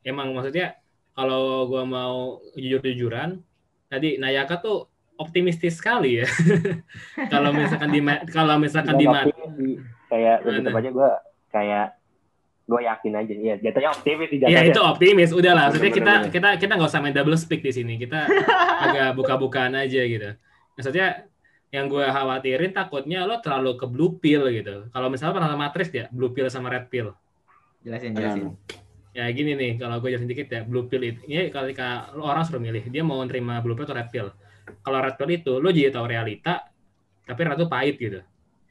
emang 0.01 0.33
maksudnya 0.33 0.81
kalau 1.13 1.67
gua 1.67 1.85
mau 1.85 2.17
jujur-jujuran 2.55 3.45
tadi 3.87 4.17
Nayaka 4.17 4.57
tuh 4.57 4.89
optimistis 5.15 5.77
sekali 5.77 6.17
ya. 6.17 6.27
kalau 7.33 7.53
misalkan 7.53 7.91
di 7.91 8.01
kalau 8.27 8.57
misalkan 8.57 8.97
di 8.97 9.05
Nggak 9.05 9.13
ma- 9.13 9.25
optimis 9.27 9.53
sih. 9.53 9.75
kayak 10.09 10.37
ya 10.39 10.43
Mana? 10.43 10.57
tetap 10.57 10.75
aja 10.75 10.91
gue 10.91 11.11
kayak 11.51 11.87
gue 12.65 12.81
yakin 12.81 13.13
aja 13.15 13.35
ya 13.35 13.55
jatuhnya 13.61 13.91
optimis 13.93 14.29
sih 14.31 14.39
Ya 14.41 14.61
itu 14.63 14.81
optimis, 14.81 15.31
udahlah. 15.31 15.69
Maksudnya 15.69 15.93
kita 15.93 16.13
kita 16.31 16.49
kita 16.57 16.73
nggak 16.75 16.89
usah 16.89 17.03
main 17.03 17.13
double 17.13 17.37
speak 17.37 17.61
di 17.61 17.71
sini. 17.71 17.99
Kita 17.99 18.25
agak 18.87 19.13
buka-bukaan 19.15 19.75
aja 19.75 20.01
gitu. 20.01 20.33
Maksudnya 20.75 21.29
yang 21.71 21.87
gue 21.87 22.03
khawatirin 22.03 22.75
takutnya 22.75 23.23
lo 23.23 23.39
terlalu 23.39 23.79
ke 23.79 23.87
blue 23.87 24.19
pill 24.19 24.51
gitu. 24.51 24.91
Kalau 24.91 25.07
misalnya 25.07 25.39
pernah 25.39 25.55
Matrix 25.55 25.89
ya, 25.95 26.07
blue 26.11 26.35
pill 26.35 26.51
sama 26.51 26.71
red 26.71 26.91
pill. 26.91 27.15
jelasin 27.81 28.13
jelasin. 28.13 28.53
Ya 29.11 29.27
gini 29.35 29.59
nih, 29.59 29.79
kalau 29.79 29.99
gue 29.99 30.11
jelasin 30.15 30.29
dikit 30.31 30.51
ya, 30.51 30.61
blue 30.63 30.87
pill 30.87 31.03
itu, 31.03 31.23
ini 31.27 31.51
ketika 31.51 32.15
lo 32.15 32.27
orang 32.27 32.47
suruh 32.47 32.63
milih, 32.63 32.91
dia 32.91 33.03
mau 33.03 33.19
nerima 33.23 33.59
blue 33.63 33.75
pill 33.75 33.87
atau 33.87 33.97
red 33.97 34.11
pill. 34.11 34.29
Kalau 34.83 34.99
red 35.03 35.17
pill 35.19 35.31
itu, 35.31 35.53
lo 35.59 35.71
jadi 35.71 35.91
tahu 35.91 36.07
realita, 36.07 36.69
tapi 37.27 37.41
itu 37.43 37.67
pahit 37.67 37.97
gitu. 37.99 38.21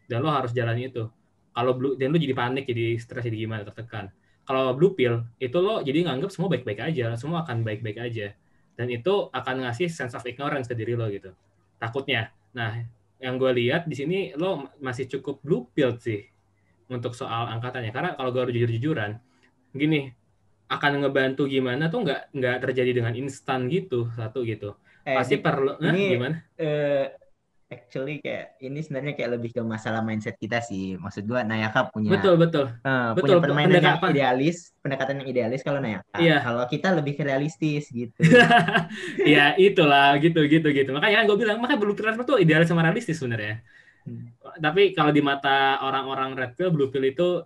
Dan 0.07 0.23
lo 0.23 0.29
harus 0.31 0.55
jalani 0.55 0.87
itu. 0.87 1.07
Kalau 1.51 1.71
blue, 1.75 1.95
dan 1.99 2.15
lo 2.15 2.17
jadi 2.19 2.35
panik, 2.35 2.67
jadi 2.67 2.95
stres, 2.99 3.27
jadi 3.27 3.35
gimana, 3.35 3.67
tertekan. 3.67 4.11
Kalau 4.47 4.71
blue 4.75 4.95
pill, 4.95 5.27
itu 5.43 5.57
lo 5.59 5.83
jadi 5.83 6.07
nganggap 6.07 6.31
semua 6.31 6.47
baik-baik 6.51 6.79
aja, 6.87 7.19
semua 7.19 7.43
akan 7.43 7.63
baik-baik 7.67 7.99
aja. 7.99 8.31
Dan 8.79 8.87
itu 8.87 9.27
akan 9.35 9.67
ngasih 9.67 9.91
sense 9.91 10.15
of 10.15 10.23
ignorance 10.23 10.71
ke 10.71 10.75
diri 10.75 10.95
lo 10.95 11.11
gitu. 11.11 11.35
Takutnya. 11.79 12.31
Nah, 12.55 12.81
yang 13.19 13.35
gue 13.35 13.51
lihat 13.51 13.85
di 13.85 13.95
sini 13.97 14.19
lo 14.33 14.71
masih 14.79 15.05
cukup 15.11 15.43
blue 15.43 15.67
pill 15.75 15.99
sih 15.99 16.23
untuk 16.89 17.13
soal 17.13 17.51
angkatannya. 17.53 17.91
Karena 17.91 18.15
kalau 18.15 18.31
gue 18.31 18.41
harus 18.41 18.55
jujur-jujuran, 18.55 19.19
gini, 19.75 20.09
akan 20.69 21.01
ngebantu 21.01 21.49
gimana 21.49 21.89
tuh 21.89 22.05
nggak 22.05 22.29
nggak 22.33 22.57
terjadi 22.61 22.91
dengan 23.01 23.13
instan 23.17 23.65
gitu 23.69 24.09
satu 24.13 24.45
gitu 24.45 24.77
Eh, 25.01 25.17
pasti 25.17 25.41
perlu 25.41 25.81
ini- 25.81 26.13
gimana 26.13 26.37
eh, 26.61 27.09
actually 27.69 28.17
kayak 28.19 28.57
ini 28.59 28.81
sebenarnya 28.81 29.13
kayak 29.13 29.31
lebih 29.37 29.49
ke 29.53 29.61
masalah 29.61 30.01
mindset 30.01 30.35
kita 30.41 30.59
sih. 30.59 30.97
Maksud 30.97 31.23
gua 31.29 31.45
Nayaka 31.45 31.89
punya 31.93 32.09
betul 32.11 32.35
betul 32.35 32.65
eh, 32.69 33.09
betul, 33.13 33.37
punya 33.39 33.45
permainan 33.45 33.77
yang 33.77 33.97
pendekatan. 34.01 34.11
idealis, 34.13 34.57
pendekatan 34.81 35.13
yang 35.21 35.27
idealis 35.29 35.61
kalau 35.61 35.79
Nayaka. 35.79 36.17
Iya. 36.17 36.37
Kalau 36.41 36.63
kita 36.65 36.87
lebih 36.97 37.13
ke 37.15 37.23
realistis 37.23 37.87
gitu. 37.93 38.17
ya 39.37 39.53
itulah 39.55 40.17
gitu 40.17 40.43
gitu 40.49 40.67
gitu 40.73 40.89
makanya 40.91 41.21
kan 41.21 41.25
gue 41.29 41.37
bilang 41.37 41.57
makanya 41.61 41.79
blue 41.79 41.93
pill 41.93 42.09
itu 42.09 42.35
idealis 42.41 42.67
sama 42.67 42.81
realistis 42.81 43.21
sebenarnya 43.21 43.61
Hmm. 44.09 44.31
tapi 44.63 44.95
kalau 44.95 45.11
di 45.11 45.19
mata 45.19 45.83
orang-orang 45.83 46.31
red 46.33 46.55
pill 46.55 46.71
blue 46.71 46.87
pill 46.87 47.03
itu 47.03 47.43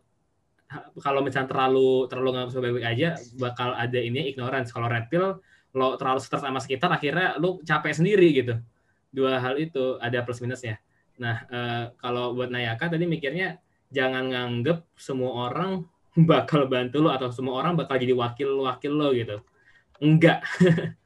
kalau 1.01 1.19
misalnya 1.25 1.49
terlalu 1.49 2.05
terlalu 2.07 2.29
nggak 2.33 2.55
baik-baik 2.55 2.87
aja 2.87 3.09
bakal 3.35 3.73
ada 3.73 3.99
ini 3.99 4.29
ignorance 4.31 4.69
kalau 4.69 4.87
red 4.87 5.09
pill 5.09 5.41
lo 5.73 5.97
terlalu 5.97 6.21
stres 6.21 6.45
sama 6.45 6.61
sekitar 6.61 6.93
akhirnya 6.93 7.41
lo 7.41 7.57
capek 7.65 7.93
sendiri 7.97 8.27
gitu 8.31 8.53
dua 9.13 9.37
hal 9.37 9.61
itu 9.61 10.01
ada 10.01 10.25
plus 10.25 10.41
minusnya. 10.41 10.81
Nah 11.21 11.45
eh, 11.45 11.83
kalau 12.01 12.33
buat 12.33 12.49
Nayaka 12.49 12.89
tadi 12.89 13.05
mikirnya 13.05 13.61
jangan 13.93 14.33
nganggep 14.33 14.89
semua 14.97 15.53
orang 15.53 15.85
bakal 16.29 16.65
bantu 16.65 17.05
lo 17.05 17.13
atau 17.13 17.29
semua 17.29 17.61
orang 17.61 17.77
bakal 17.77 18.01
jadi 18.01 18.17
wakil 18.17 18.65
wakil 18.65 18.91
lo 18.97 19.13
gitu. 19.13 19.37
Enggak. 20.01 20.41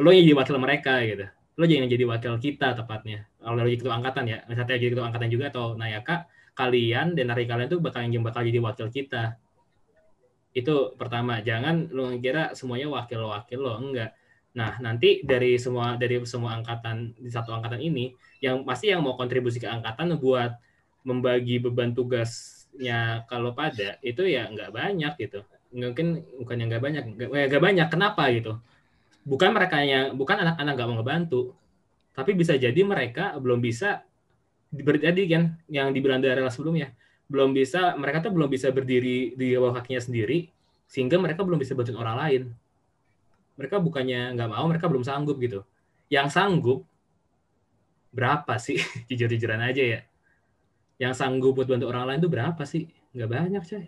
Lo 0.00 0.08
yang 0.08 0.24
jadi 0.24 0.36
wakil 0.40 0.56
mereka 0.56 1.04
gitu. 1.04 1.28
Lo 1.60 1.68
jangan 1.68 1.84
jadi 1.84 2.04
wakil 2.08 2.32
kita 2.40 2.72
tepatnya. 2.72 3.28
Kalau 3.36 3.60
jadi 3.60 3.76
ketua 3.76 3.94
angkatan 4.00 4.24
ya 4.24 4.38
misalnya 4.48 4.80
jadi 4.80 4.90
ketua 4.96 5.06
angkatan 5.12 5.28
juga 5.28 5.44
atau 5.52 5.76
Nayaka 5.76 6.24
kalian 6.56 7.12
dan 7.12 7.28
dari 7.28 7.44
kalian 7.44 7.68
tuh 7.68 7.80
bakal 7.84 8.00
yang 8.08 8.24
bakal 8.24 8.40
jadi 8.40 8.56
wakil 8.56 8.88
kita. 8.88 9.36
Itu 10.56 10.96
pertama. 10.96 11.44
Jangan 11.44 11.92
lo 11.92 12.08
kira 12.16 12.56
semuanya 12.56 12.88
wakil-wakil 12.88 13.58
lo. 13.60 13.76
Enggak 13.84 14.16
nah 14.52 14.76
nanti 14.84 15.24
dari 15.24 15.56
semua 15.56 15.96
dari 15.96 16.20
semua 16.28 16.60
angkatan 16.60 17.16
di 17.16 17.32
satu 17.32 17.56
angkatan 17.56 17.80
ini 17.80 18.12
yang 18.44 18.68
pasti 18.68 18.92
yang 18.92 19.00
mau 19.00 19.16
kontribusi 19.16 19.56
ke 19.62 19.70
angkatan 19.70 20.18
buat 20.20 20.60
membagi 21.02 21.58
beban 21.62 21.94
tugasnya 21.94 23.26
kalau 23.26 23.54
pada 23.54 23.98
itu 24.02 24.22
ya 24.26 24.50
nggak 24.50 24.70
banyak 24.74 25.12
gitu. 25.18 25.42
Mungkin 25.72 26.20
bukan 26.42 26.56
yang 26.58 26.68
nggak 26.70 26.82
banyak 26.82 27.02
nggak 27.16 27.48
nggak 27.50 27.62
banyak. 27.62 27.86
Kenapa 27.90 28.22
gitu? 28.34 28.58
Bukan 29.22 29.54
mereka 29.54 29.78
yang 29.82 30.18
bukan 30.18 30.42
anak-anak 30.42 30.72
nggak 30.74 30.88
mau 30.90 30.96
ngebantu 30.98 31.42
tapi 32.12 32.36
bisa 32.36 32.52
jadi 32.60 32.76
mereka 32.84 33.40
belum 33.40 33.64
bisa 33.64 34.04
berjadi 34.68 35.22
kan 35.28 35.42
yang 35.68 35.96
dibilang 35.96 36.20
dari 36.20 36.44
sebelumnya. 36.52 36.92
Belum 37.28 37.56
bisa 37.56 37.96
mereka 37.96 38.20
tuh 38.20 38.32
belum 38.36 38.52
bisa 38.52 38.68
berdiri 38.68 39.32
di 39.32 39.56
bawah 39.56 39.80
kakinya 39.80 40.02
sendiri 40.02 40.52
sehingga 40.84 41.16
mereka 41.16 41.40
belum 41.40 41.56
bisa 41.56 41.72
bantuin 41.72 41.96
orang 41.96 42.16
lain 42.20 42.42
mereka 43.62 43.78
bukannya 43.78 44.34
nggak 44.34 44.50
mau 44.50 44.66
mereka 44.66 44.90
belum 44.90 45.06
sanggup 45.06 45.38
gitu. 45.38 45.62
Yang 46.10 46.34
sanggup 46.34 46.82
berapa 48.10 48.58
sih? 48.58 48.82
Jujur-jujuran 49.08 49.62
aja 49.62 49.82
ya. 49.86 50.00
Yang 50.98 51.22
sanggup 51.22 51.54
buat 51.54 51.70
bantu 51.70 51.86
orang 51.86 52.10
lain 52.10 52.18
itu 52.26 52.30
berapa 52.30 52.62
sih? 52.66 52.90
Nggak 53.14 53.30
banyak 53.30 53.62
coy. 53.62 53.86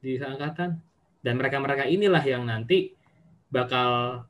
Di 0.00 0.16
angkatan 0.16 0.80
dan 1.20 1.34
mereka-mereka 1.36 1.84
inilah 1.84 2.24
yang 2.24 2.48
nanti 2.48 2.96
bakal 3.52 4.24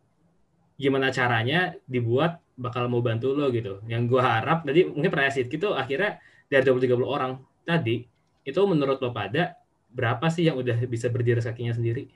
gimana 0.74 1.14
caranya 1.14 1.78
dibuat 1.86 2.42
bakal 2.58 2.90
mau 2.90 2.98
bantu 2.98 3.30
lo 3.30 3.46
gitu. 3.54 3.78
Yang 3.86 4.02
gua 4.10 4.42
harap 4.42 4.66
tadi 4.66 4.90
mungkin 4.90 5.06
pertanyaan 5.06 5.38
Sidki 5.38 5.62
itu 5.62 5.70
akhirnya 5.70 6.18
dari 6.50 6.66
20-30 6.66 7.06
orang 7.06 7.38
tadi 7.62 8.02
itu 8.42 8.60
menurut 8.66 8.98
lo 8.98 9.14
pada 9.14 9.54
berapa 9.90 10.26
sih 10.28 10.50
yang 10.50 10.58
udah 10.58 10.76
bisa 10.90 11.06
berdiri 11.08 11.38
kakinya 11.38 11.72
sendiri 11.72 12.10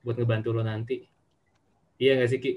buat 0.00 0.16
ngebantu 0.16 0.54
lo 0.56 0.62
nanti 0.64 1.04
iya 2.00 2.16
nggak 2.16 2.28
sih 2.28 2.38
Ki? 2.38 2.52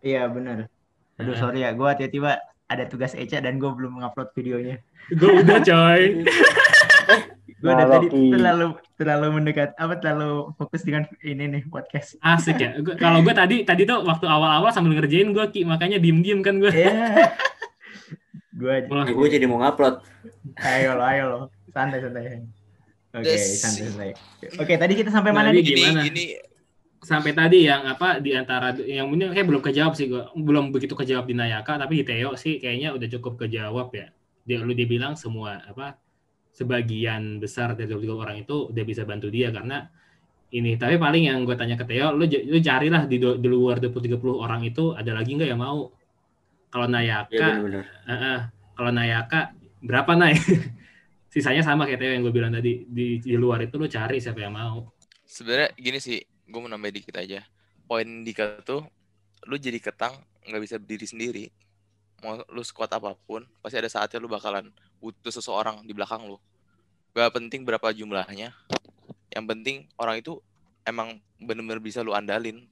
Iya 0.00 0.26
benar. 0.26 0.66
Aduh 1.14 1.30
Nah. 1.30 1.38
sorry 1.38 1.60
ya, 1.60 1.70
gue 1.70 1.90
tiba-tiba 1.94 2.40
ada 2.64 2.84
tugas 2.84 3.12
Eca 3.12 3.38
dan 3.38 3.56
gue 3.56 3.68
belum 3.68 4.00
ngupload 4.00 4.32
videonya. 4.32 4.80
gue 5.10 5.30
udah 5.38 5.58
coy 5.60 6.02
Gue 7.60 7.68
udah 7.68 7.88
tadi 7.90 8.06
terlalu 8.08 8.66
terlalu 8.94 9.26
mendekat, 9.34 9.76
apa 9.76 9.92
terlalu 9.94 10.48
fokus 10.54 10.80
dengan 10.80 11.04
ini 11.20 11.44
nih 11.46 11.62
podcast. 11.66 12.16
asik 12.18 12.56
ya 12.56 12.72
Gua- 12.78 12.96
kalau 12.96 13.20
gue 13.20 13.30
tadi 13.30 13.56
tadi 13.62 13.84
tuh 13.84 14.00
waktu 14.00 14.24
awal-awal 14.24 14.70
sambil 14.70 14.96
ngerjain 14.96 15.28
gue 15.28 15.44
Ki 15.50 15.62
makanya 15.62 15.98
diem-diem 15.98 16.40
kan 16.40 16.56
gue 16.56 16.72
Iya. 16.72 17.36
gue 18.56 18.74
gue 18.86 19.28
jadi 19.28 19.44
mau 19.44 19.60
ngupload 19.60 20.00
ayo 20.58 20.90
lo, 20.94 21.04
ayo 21.04 21.24
lo, 21.26 21.40
santai 21.68 22.00
santai. 22.00 22.40
Oke, 23.10 23.26
Des. 23.26 23.44
santai 23.58 23.82
santai. 23.84 24.10
Oke, 24.56 24.72
tadi 24.76 24.92
kita 24.94 25.10
sampai 25.10 25.30
Nah, 25.30 25.36
mana 25.36 25.48
nih? 25.50 25.60
Ini 25.60 25.84
ini 26.06 26.24
sampai 27.00 27.32
tadi 27.32 27.64
yang 27.64 27.82
apa 27.88 28.20
di 28.20 28.36
antara 28.36 28.76
yang 28.84 29.08
ini 29.16 29.32
kayak 29.32 29.48
belum 29.48 29.62
kejawab 29.64 29.92
sih 29.96 30.06
gue 30.12 30.22
belum 30.36 30.68
begitu 30.74 30.92
kejawab 30.92 31.24
di 31.24 31.34
Nayaka 31.36 31.80
tapi 31.80 32.00
di 32.00 32.04
Theo 32.04 32.36
sih 32.36 32.60
kayaknya 32.60 32.92
udah 32.96 33.08
cukup 33.18 33.32
kejawab 33.46 33.88
ya. 33.96 34.06
Dia 34.44 34.60
lu 34.60 34.72
dibilang 34.76 35.16
semua 35.16 35.64
apa 35.64 35.96
sebagian 36.52 37.40
besar 37.40 37.72
dari 37.78 37.88
20 37.88 38.20
orang 38.20 38.36
itu 38.44 38.68
udah 38.72 38.84
bisa 38.84 39.02
bantu 39.08 39.32
dia 39.32 39.48
karena 39.48 39.88
ini. 40.52 40.76
Tapi 40.76 40.96
paling 41.00 41.30
yang 41.32 41.38
gue 41.48 41.56
tanya 41.56 41.76
ke 41.80 41.84
Theo 41.88 42.12
lu 42.12 42.24
lu 42.28 42.58
carilah 42.60 43.02
di, 43.08 43.16
do- 43.16 43.38
di 43.40 43.48
luar 43.48 43.80
20 43.80 44.02
30 44.04 44.36
orang 44.36 44.60
itu 44.68 44.92
ada 44.92 45.12
lagi 45.16 45.30
nggak 45.36 45.48
yang 45.50 45.60
mau? 45.60 45.88
Kalau 46.70 46.86
Nayaka 46.86 47.34
ya 47.34 47.48
eh, 48.06 48.12
eh, 48.12 48.38
kalau 48.76 48.90
Nayaka 48.94 49.40
berapa 49.82 50.12
Nay? 50.14 50.34
Sisanya 51.32 51.62
sama 51.62 51.86
kayak 51.86 52.00
Theo 52.02 52.12
yang 52.12 52.22
gue 52.26 52.34
bilang 52.34 52.52
tadi 52.52 52.84
di, 52.90 53.22
di 53.22 53.34
luar 53.38 53.62
itu 53.64 53.78
lu 53.78 53.86
cari 53.86 54.18
siapa 54.18 54.42
yang 54.42 54.54
mau. 54.54 54.90
Sebenarnya 55.30 55.70
gini 55.78 55.98
sih, 56.02 56.18
gue 56.50 56.60
mau 56.60 56.66
nambahin 56.66 56.98
dikit 56.98 57.14
aja. 57.16 57.46
Poin 57.86 58.06
Dika 58.26 58.58
tuh, 58.62 58.82
lu 59.46 59.54
jadi 59.56 59.78
ketang 59.78 60.18
nggak 60.44 60.60
bisa 60.60 60.76
berdiri 60.76 61.06
sendiri. 61.06 61.44
Mau 62.20 62.42
lu 62.50 62.60
sekuat 62.60 62.90
apa 62.92 63.16
pun, 63.16 63.46
pasti 63.62 63.78
ada 63.78 63.88
saatnya 63.88 64.18
lu 64.18 64.28
bakalan 64.28 64.68
butuh 64.98 65.32
seseorang 65.32 65.86
di 65.86 65.94
belakang 65.94 66.26
lu. 66.26 66.36
Gak 67.10 67.32
penting 67.34 67.66
berapa 67.66 67.90
jumlahnya, 67.90 68.54
yang 69.32 69.44
penting 69.48 69.88
orang 69.96 70.20
itu 70.20 70.38
emang 70.84 71.18
bener-bener 71.40 71.80
bisa 71.80 72.04
lu 72.04 72.12
andalin. 72.12 72.68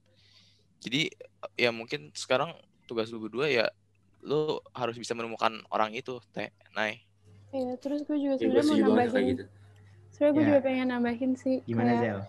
Jadi 0.79 1.11
ya 1.57 1.73
mungkin 1.73 2.13
sekarang 2.15 2.55
tugas 2.87 3.11
lu 3.11 3.19
berdua 3.19 3.51
ya 3.51 3.67
lu 4.23 4.59
harus 4.71 4.95
bisa 4.95 5.11
menemukan 5.11 5.59
orang 5.71 5.91
itu, 5.91 6.19
teh, 6.31 6.51
Nay. 6.71 7.03
Iya, 7.51 7.75
terus 7.81 8.05
gue 8.05 8.15
juga 8.15 8.35
ya 8.37 8.47
gue 8.47 8.61
sebenarnya 8.61 8.85
mau 8.87 8.95
banget 8.95 9.09
kayak 9.09 9.09
nambahin. 9.09 9.27
gitu 9.33 9.45
Sebenarnya 10.09 10.31
gue 10.31 10.43
Ya. 10.43 10.47
juga 10.47 10.59
pengen 10.61 10.87
nambahin 10.87 11.31
sih. 11.35 11.55
Gimana 11.65 11.91
kayak- 11.91 12.03
Zel? 12.03 12.19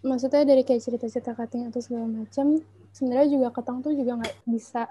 Maksudnya 0.00 0.48
dari 0.48 0.64
kayak 0.64 0.80
cerita-cerita 0.80 1.36
cutting 1.36 1.68
atau 1.68 1.80
segala 1.84 2.08
macam 2.08 2.60
sebenarnya 2.90 3.28
juga 3.30 3.48
ketang 3.54 3.84
tuh 3.84 3.92
juga 3.94 4.18
nggak 4.20 4.36
bisa 4.48 4.90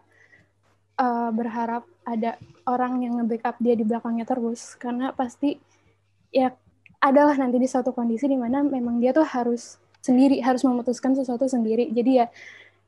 uh, 1.00 1.30
berharap 1.32 1.84
ada 2.04 2.36
orang 2.68 3.02
yang 3.02 3.18
nge-backup 3.22 3.56
dia 3.64 3.74
di 3.74 3.86
belakangnya 3.88 4.28
terus. 4.28 4.76
Karena 4.76 5.16
pasti 5.16 5.56
ya 6.30 6.52
adalah 7.00 7.34
nanti 7.40 7.58
di 7.58 7.68
suatu 7.68 7.96
kondisi 7.96 8.28
di 8.28 8.36
mana 8.36 8.62
memang 8.62 9.00
dia 9.00 9.16
tuh 9.16 9.24
harus 9.24 9.80
sendiri 10.00 10.40
harus 10.44 10.62
memutuskan 10.68 11.16
sesuatu 11.16 11.48
sendiri. 11.48 11.90
Jadi 11.92 12.12
ya 12.24 12.28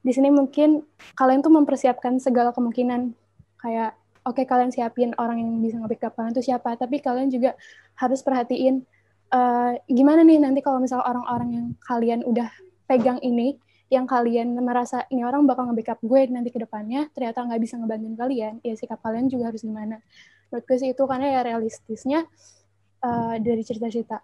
di 0.02 0.12
sini 0.12 0.34
mungkin 0.34 0.84
kalian 1.16 1.42
tuh 1.42 1.54
mempersiapkan 1.54 2.20
segala 2.20 2.52
kemungkinan. 2.52 3.16
Kayak 3.62 3.96
oke 4.26 4.42
kalian 4.46 4.74
siapin 4.74 5.14
orang 5.18 5.40
yang 5.40 5.50
bisa 5.64 5.80
nge-backup 5.80 6.14
kalian 6.20 6.34
tuh 6.36 6.46
siapa. 6.46 6.76
Tapi 6.76 7.00
kalian 7.00 7.32
juga 7.32 7.56
harus 7.98 8.20
perhatiin 8.22 8.84
eh, 9.32 9.74
gimana 9.88 10.22
nih 10.28 10.40
nanti 10.44 10.60
kalau 10.60 10.84
misalnya 10.84 11.08
orang-orang 11.08 11.50
yang 11.52 11.68
kalian 11.82 12.22
udah 12.28 12.50
pegang 12.86 13.20
ini, 13.24 13.56
yang 13.92 14.08
kalian 14.08 14.56
merasa 14.60 15.04
ini 15.12 15.24
orang 15.24 15.44
bakal 15.48 15.68
nge-backup 15.72 16.00
gue 16.04 16.22
nanti 16.32 16.52
ke 16.52 16.60
depannya, 16.60 17.08
ternyata 17.12 17.44
nggak 17.44 17.62
bisa 17.64 17.76
ngebantuin 17.80 18.16
kalian, 18.16 18.54
ya 18.64 18.74
sikap 18.76 19.00
kalian 19.04 19.28
juga 19.28 19.52
harus 19.52 19.64
gimana. 19.64 20.00
Menurut 20.52 20.64
gue 20.68 20.78
sih 20.80 20.90
itu 20.92 21.04
karena 21.08 21.28
ya 21.32 21.42
realistisnya 21.44 22.20
eh, 23.04 23.36
dari 23.40 23.64
cerita-cerita 23.64 24.20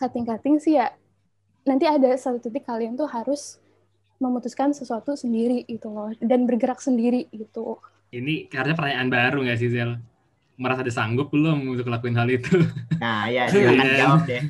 cutting-cutting 0.00 0.56
sih 0.56 0.80
ya 0.80 0.88
nanti 1.68 1.84
ada 1.84 2.16
satu 2.16 2.40
titik 2.40 2.64
kalian 2.64 2.96
tuh 2.96 3.04
harus 3.04 3.60
memutuskan 4.20 4.72
sesuatu 4.72 5.12
sendiri 5.16 5.64
gitu 5.68 5.92
loh 5.92 6.12
dan 6.20 6.44
bergerak 6.44 6.80
sendiri 6.80 7.28
gitu. 7.32 7.80
Ini 8.12 8.48
karena 8.48 8.76
pertanyaan 8.76 9.08
baru 9.08 9.38
nggak 9.44 9.58
sih 9.60 9.70
Zel? 9.72 9.96
Merasa 10.60 10.84
ada 10.84 10.92
sanggup 10.92 11.32
belum 11.32 11.72
untuk 11.72 11.88
lakuin 11.88 12.12
hal 12.20 12.28
itu? 12.28 12.60
Nah, 13.00 13.24
ya 13.34 13.48
silakan 13.48 13.86
Iya. 13.88 13.96
jawab 14.04 14.20
deh. 14.28 14.42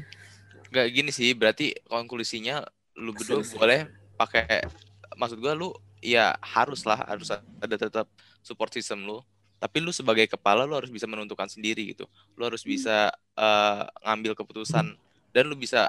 Gak 0.70 0.86
gini 0.90 1.10
sih, 1.14 1.30
berarti 1.38 1.70
konklusinya 1.86 2.66
lu 2.98 3.14
berdua 3.14 3.46
boleh 3.54 3.86
pakai 4.18 4.66
maksud 5.14 5.38
gua 5.38 5.54
lu 5.54 5.70
ya 6.02 6.34
harus 6.42 6.82
lah 6.82 7.06
harus 7.06 7.30
ada 7.32 7.76
tetap 7.78 8.10
support 8.42 8.74
system 8.74 9.06
lu. 9.06 9.22
Tapi 9.60 9.78
lu 9.78 9.92
sebagai 9.94 10.26
kepala 10.26 10.66
lu 10.66 10.74
harus 10.74 10.90
bisa 10.90 11.06
menentukan 11.06 11.46
sendiri 11.46 11.94
gitu. 11.94 12.10
Lu 12.34 12.42
harus 12.42 12.66
bisa 12.66 13.14
eh, 13.38 13.82
ngambil 14.02 14.34
keputusan 14.34 14.98
dan 15.30 15.44
lu 15.46 15.54
bisa 15.54 15.86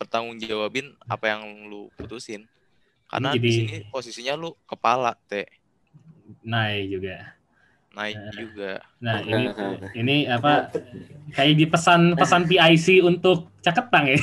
bertanggung 0.00 0.40
jawabin 0.40 0.96
apa 1.04 1.36
yang 1.36 1.44
lu 1.68 1.92
putusin. 1.98 2.48
Karena 3.08 3.32
di 3.36 3.48
sini 3.48 3.74
posisinya 3.88 4.36
lu 4.36 4.52
kepala, 4.68 5.16
Teh. 5.28 5.48
Nay 6.44 6.88
juga. 6.92 7.37
Naik 7.90 8.14
Eh. 8.14 8.32
juga. 8.36 8.72
Nah 8.98 9.18
ini 9.18 9.44
Nah, 9.48 9.90
ini 9.92 10.16
apa 10.24 10.70
kayak 11.30 11.54
di 11.54 11.64
pesan 11.64 12.14
pesan 12.14 12.44
PIC 12.44 13.00
untuk 13.00 13.50
caketang 13.58 14.06
ya 14.06 14.18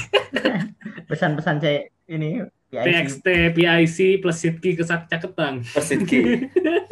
Pesan-pesan 1.09 1.57
saya 1.57 1.79
ini 2.05 2.41
PIC. 2.67 2.83
TXT 2.83 3.27
PIC 3.51 3.97
plus 4.17 4.37
Sitki 4.37 4.71
ke 4.73 4.83
caketang 4.83 5.61
persit 5.63 6.01
ki 6.01 6.21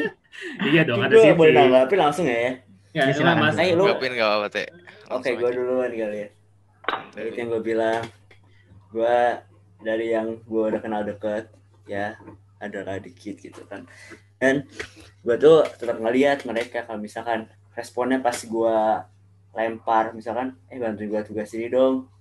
iya 0.70 0.82
dong 0.82 1.00
ada 1.00 1.14
Sitki 1.14 1.34
boleh 1.34 1.54
nanggapi 1.56 1.96
langsung 1.96 2.26
ya 2.26 2.40
ya 2.40 2.54
Ya, 2.94 3.10
silakan. 3.10 3.42
mas 3.44 3.58
Ayo, 3.58 3.74
lu- 3.76 3.90
Gapin 3.90 4.14
gak 4.14 4.22
apa-apa, 4.24 4.48
Teh. 4.52 4.68
oke 5.10 5.26
gue 5.28 5.42
aja. 5.44 5.56
duluan 5.56 5.90
kali 5.90 6.18
ya 6.20 6.30
Dari- 7.10 7.34
yang 7.34 7.48
gue 7.50 7.62
bilang 7.64 8.02
gue 8.88 9.18
dari 9.80 10.06
yang 10.10 10.38
gue 10.38 10.64
udah 10.68 10.78
kenal 10.78 11.02
deket 11.02 11.50
ya 11.84 12.14
adalah 12.60 12.96
dikit 12.98 13.36
gitu 13.36 13.66
kan 13.66 13.90
dan 14.44 14.68
gue 15.24 15.36
tuh 15.40 15.64
tetap 15.80 16.04
ngeliat 16.04 16.44
mereka 16.44 16.84
kalau 16.84 17.00
misalkan 17.00 17.48
responnya 17.80 18.20
pas 18.20 18.36
gue 18.36 18.78
lempar 19.56 20.12
misalkan 20.12 20.60
eh 20.68 20.76
bantuin 20.76 21.08
gue 21.08 21.24
tugas 21.24 21.48
ini 21.56 21.72
dong. 21.72 22.12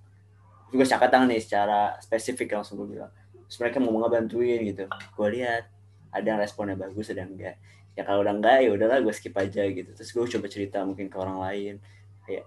Tugas 0.71 0.87
cakatang 0.87 1.27
nih 1.27 1.43
secara 1.43 1.99
spesifik 1.99 2.55
langsung 2.55 2.79
gue 2.79 2.95
bilang. 2.95 3.11
Terus 3.51 3.59
mereka 3.59 3.83
mau 3.83 3.99
ngebantuin 3.99 4.63
gitu. 4.71 4.87
Gue 5.19 5.29
lihat 5.35 5.67
ada 6.15 6.23
yang 6.23 6.39
responnya 6.39 6.79
bagus 6.79 7.11
ada 7.11 7.27
yang 7.27 7.35
enggak. 7.35 7.59
Ya 7.99 8.07
kalau 8.07 8.23
udah 8.23 8.39
enggak 8.39 8.59
ya 8.63 8.71
udahlah 8.71 9.03
gue 9.03 9.13
skip 9.19 9.35
aja 9.35 9.67
gitu. 9.67 9.91
Terus 9.91 10.11
gue 10.15 10.25
coba 10.39 10.47
cerita 10.47 10.79
mungkin 10.87 11.11
ke 11.11 11.17
orang 11.19 11.43
lain. 11.43 11.75
Kayak 12.23 12.47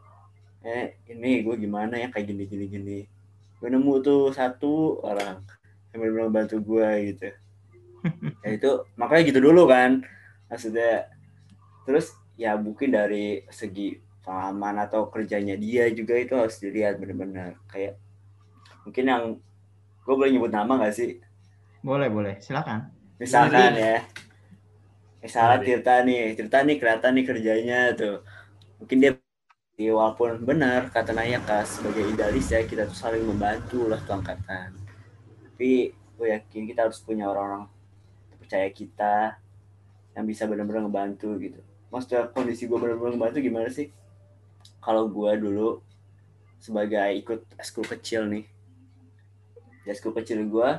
eh 0.63 0.88
ini 1.12 1.44
gue 1.44 1.55
gimana 1.60 2.00
ya 2.00 2.08
kayak 2.08 2.32
gini 2.32 2.48
gini 2.48 2.65
gini. 2.72 3.00
Gue 3.60 3.67
nemu 3.67 3.94
tuh 4.00 4.32
satu 4.32 5.03
orang 5.03 5.44
yang 5.91 6.00
benar-benar 6.00 6.32
bantu 6.32 6.63
gue 6.63 6.88
gitu 7.12 7.27
ya 8.46 8.50
itu 8.54 8.72
makanya 8.96 9.24
gitu 9.34 9.40
dulu 9.42 9.66
kan 9.70 10.06
maksudnya. 10.50 11.10
Terus 11.86 12.14
ya 12.36 12.58
mungkin 12.58 12.92
dari 12.92 13.46
segi 13.54 14.02
pengalaman 14.26 14.90
atau 14.90 15.08
kerjanya 15.14 15.54
dia 15.54 15.86
juga 15.94 16.18
itu 16.18 16.34
harus 16.34 16.58
dilihat 16.58 16.98
benar-benar 16.98 17.62
kayak 17.70 18.02
mungkin 18.82 19.06
yang 19.06 19.24
gue 20.06 20.14
boleh 20.14 20.32
nyebut 20.34 20.54
nama 20.54 20.82
gak 20.82 20.94
sih? 20.98 21.22
Boleh, 21.86 22.10
boleh. 22.10 22.38
Silakan. 22.42 22.90
misalkan 23.22 23.74
ya. 23.78 24.02
Misalnya. 25.22 25.62
Tirta 25.66 25.94
nih 26.06 26.38
Tirta 26.38 26.62
nih 26.62 26.76
kelihatan 26.78 27.12
nih 27.18 27.26
kerjanya 27.26 27.80
tuh. 27.98 28.22
Mungkin 28.82 28.98
dia 29.02 29.12
ya, 29.78 29.92
walaupun 29.94 30.46
benar 30.46 30.94
kata 30.94 31.14
Nayaka 31.14 31.66
sebagai 31.66 32.06
idealis 32.14 32.50
ya 32.54 32.62
kita 32.66 32.86
tuh 32.86 32.98
saling 32.98 33.26
membantu 33.26 33.90
lah 33.90 33.98
tuh 34.06 34.22
angkatan. 34.22 34.78
Tapi 35.54 35.94
gue 35.94 36.28
yakin 36.30 36.64
kita 36.70 36.86
harus 36.90 37.02
punya 37.02 37.30
orang-orang 37.30 37.66
percaya 38.46 38.70
kita 38.70 39.42
yang 40.14 40.25
bisa 40.30 40.46
benar-benar 40.46 40.86
ngebantu 40.86 41.34
gitu. 41.42 41.60
Maksudnya 41.90 42.30
kondisi 42.30 42.70
gue 42.70 42.78
benar-benar 42.78 43.18
ngebantu 43.18 43.38
gimana 43.42 43.70
sih? 43.74 43.90
Kalau 44.78 45.10
gue 45.10 45.32
dulu 45.42 45.82
sebagai 46.62 47.10
ikut 47.18 47.50
eskul 47.58 47.86
kecil 47.86 48.30
nih 48.30 48.46
di 49.86 49.94
eskul 49.94 50.18
kecil 50.18 50.42
gue 50.50 50.70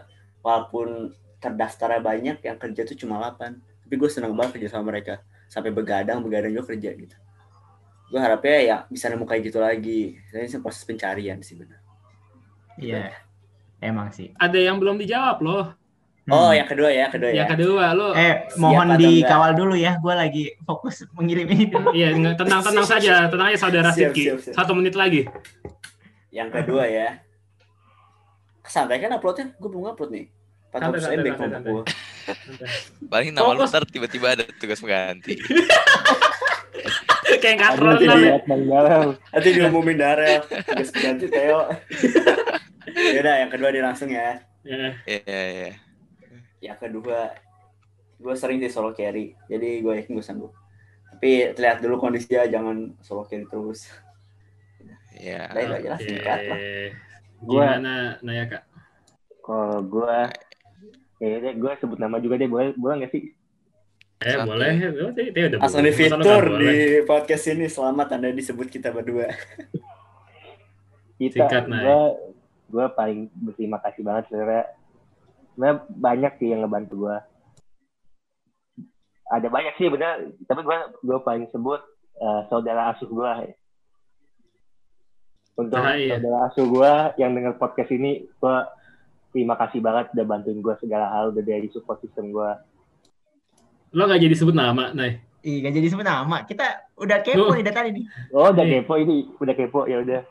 walaupun 0.43 1.15
terdaftarnya 1.39 2.03
banyak 2.03 2.43
yang 2.43 2.59
kerja 2.59 2.83
tuh 2.83 2.99
cuma 2.99 3.23
8 3.23 3.87
tapi 3.87 3.95
gue 3.95 4.11
senang 4.11 4.35
banget 4.35 4.59
kerja 4.59 4.75
sama 4.75 4.91
mereka. 4.91 5.23
Sampai 5.47 5.71
begadang 5.71 6.19
begadang 6.27 6.51
juga 6.51 6.75
kerja 6.75 6.91
gitu. 6.91 7.15
Gue 8.11 8.19
harapnya 8.19 8.59
ya 8.59 8.77
bisa 8.91 9.07
nemu 9.07 9.23
kayak 9.23 9.43
gitu 9.47 9.63
lagi. 9.63 10.19
Ini 10.35 10.59
proses 10.59 10.83
pencarian 10.83 11.39
sih 11.39 11.55
benar. 11.55 11.79
Iya. 12.83 13.15
Emang 13.79 14.11
sih. 14.11 14.35
Ada 14.43 14.59
yang 14.59 14.83
belum 14.83 14.99
dijawab 14.99 15.39
loh. 15.39 15.65
Oh 16.29 16.49
Hmm. 16.49 16.55
yang 16.55 16.67
kedua 16.67 16.89
ya 16.89 17.07
kedua 17.07 17.31
ya 17.31 17.37
Yang 17.39 17.49
kedua 17.55 17.85
lo 17.93 18.11
Eh, 18.11 18.47
Siap 18.47 18.59
mohon 18.59 18.87
atau 18.89 18.99
dikawal 18.99 19.51
dulu 19.53 19.75
ya. 19.75 19.95
Gue 19.97 20.11
lagi 20.13 20.45
fokus 20.61 21.07
mengirim 21.13 21.47
ini 21.47 21.65
dulu. 21.67 21.95
Iya, 21.99 22.09
tenang-tenang 22.35 22.83
saja, 22.83 23.27
tenang 23.27 23.47
aja 23.49 23.59
saudara 23.61 23.91
Siap, 23.91 24.11
Sidki. 24.11 24.23
siap, 24.27 24.39
siap. 24.43 24.55
Satu 24.55 24.73
menit 24.73 24.95
lagi. 24.95 25.23
yang 26.29 26.51
kedua 26.51 26.85
ya 26.85 27.23
santai 28.61 28.99
kan 28.99 29.09
uploadnya 29.11 29.55
gue 29.55 29.69
belum 29.69 29.89
upload 29.89 30.11
nih 30.11 30.27
400 30.69 30.77
Santai, 30.77 31.01
santai, 31.01 31.17
MB 31.17 31.27
kelompok 31.33 31.63
gue 31.65 31.83
Paling 33.07 33.31
nama 33.31 33.51
lu 33.53 33.63
ntar 33.65 33.83
tiba-tiba 33.87 34.35
ada 34.35 34.45
tugas 34.53 34.77
pengganti. 34.77 35.39
Kayak 37.37 37.79
Bang 37.79 38.63
Galang. 38.65 39.17
nanti 39.31 39.49
diumumin 39.51 39.97
Darel 39.97 40.43
tugas 40.45 40.91
ganti 40.91 41.27
Theo 41.27 41.71
Yaudah 43.15 43.35
yang 43.41 43.51
kedua 43.51 43.69
dia 43.71 43.83
langsung 43.83 44.11
ya 44.11 44.43
Ya. 44.61 44.91
Iya, 45.07 45.23
iya. 45.47 45.71
Yang 46.67 46.77
kedua 46.77 47.31
gue 48.17 48.35
sering 48.35 48.59
sih 48.59 48.69
solo 48.69 48.91
carry 48.91 49.37
jadi 49.47 49.81
gue 49.81 49.93
yakin 50.03 50.13
gue 50.13 50.25
sanggup 50.25 50.53
tapi 51.09 51.53
lihat 51.53 51.79
dulu 51.81 51.97
kondisinya 51.97 52.45
jangan 52.45 52.93
solo 53.01 53.25
carry 53.25 53.47
terus 53.47 53.87
Iya. 55.17 55.49
Udah, 55.49 55.63
itu 55.65 55.73
aja 55.73 55.89
lah, 55.89 55.99
singkat 55.99 56.41
lah. 56.45 56.59
Gimana 57.41 57.93
Naya 58.21 58.45
kak? 58.47 58.63
Kalau 59.41 59.81
gue, 59.81 60.19
ya 61.17 61.37
deh, 61.41 61.55
gue 61.57 61.71
sebut 61.81 61.97
nama 61.97 62.21
juga 62.21 62.37
deh, 62.37 62.45
boleh, 62.45 62.77
boleh 62.77 63.01
nggak 63.01 63.13
sih? 63.17 63.33
Eh 64.21 64.37
Santai. 64.37 64.45
boleh. 64.45 64.73
Tadi- 65.17 65.33
tadi 65.33 65.45
udah 65.49 65.59
langsung 65.65 65.81
di 65.81 65.93
fitur 65.95 66.45
di 66.61 66.73
podcast 67.09 67.45
ini 67.49 67.65
selamat 67.65 68.09
anda 68.13 68.29
disebut 68.29 68.69
kita 68.69 68.93
berdua 68.93 69.33
Kita, 71.17 71.49
Singkat, 71.49 71.65
gue, 71.65 72.01
gue 72.69 72.87
paling 72.93 73.33
berterima 73.33 73.81
kasih 73.81 74.05
banget 74.05 74.29
sebenarnya. 74.29 74.65
Sebenarnya 75.57 75.77
banyak 75.89 76.33
sih 76.37 76.49
yang 76.49 76.61
ngebantu 76.63 76.95
gue. 77.01 77.17
Ada 79.27 79.49
banyak 79.49 79.75
sih 79.75 79.89
bener, 79.89 80.15
tapi 80.45 80.61
gue 80.61 80.77
gue 81.03 81.19
paling 81.19 81.49
sebut 81.49 81.81
eh, 82.15 82.41
saudara 82.47 82.93
asuh 82.93 83.09
gue. 83.09 83.33
Untuk 85.57 85.81
Ah, 85.81 85.97
iya. 85.97 86.21
saudara 86.21 86.47
asuh 86.47 86.69
gue 86.69 86.93
yang 87.17 87.33
denger 87.33 87.57
podcast 87.57 87.89
ini, 87.91 88.29
gue 88.29 88.57
terima 89.33 89.57
kasih 89.57 89.81
banget 89.81 90.13
udah 90.13 90.27
bantuin 90.27 90.61
gue 90.61 90.75
segala 90.79 91.09
hal, 91.11 91.33
udah 91.33 91.41
dari 91.41 91.67
support 91.69 91.99
system 91.99 92.29
gue. 92.29 92.51
Lo 93.91 94.05
nggak 94.05 94.21
jadi 94.21 94.35
sebut 94.37 94.53
nama, 94.53 94.93
Nay. 94.93 95.25
Ih, 95.41 95.63
gak 95.63 95.73
jadi 95.73 95.89
sebut 95.89 96.03
nama. 96.03 96.43
Kita 96.43 96.67
udah 96.99 97.23
kepo 97.23 97.49
Tuh. 97.49 97.55
nih 97.55 97.63
dari 97.63 97.75
tadi 97.75 97.91
nih. 97.95 98.05
Oh, 98.35 98.51
udah 98.51 98.65
Iya. 98.67 98.83
kepo 98.83 98.95
ini, 98.99 99.31
udah 99.33 99.55
kepo 99.55 99.81
ya 99.87 100.03
udah. 100.03 100.23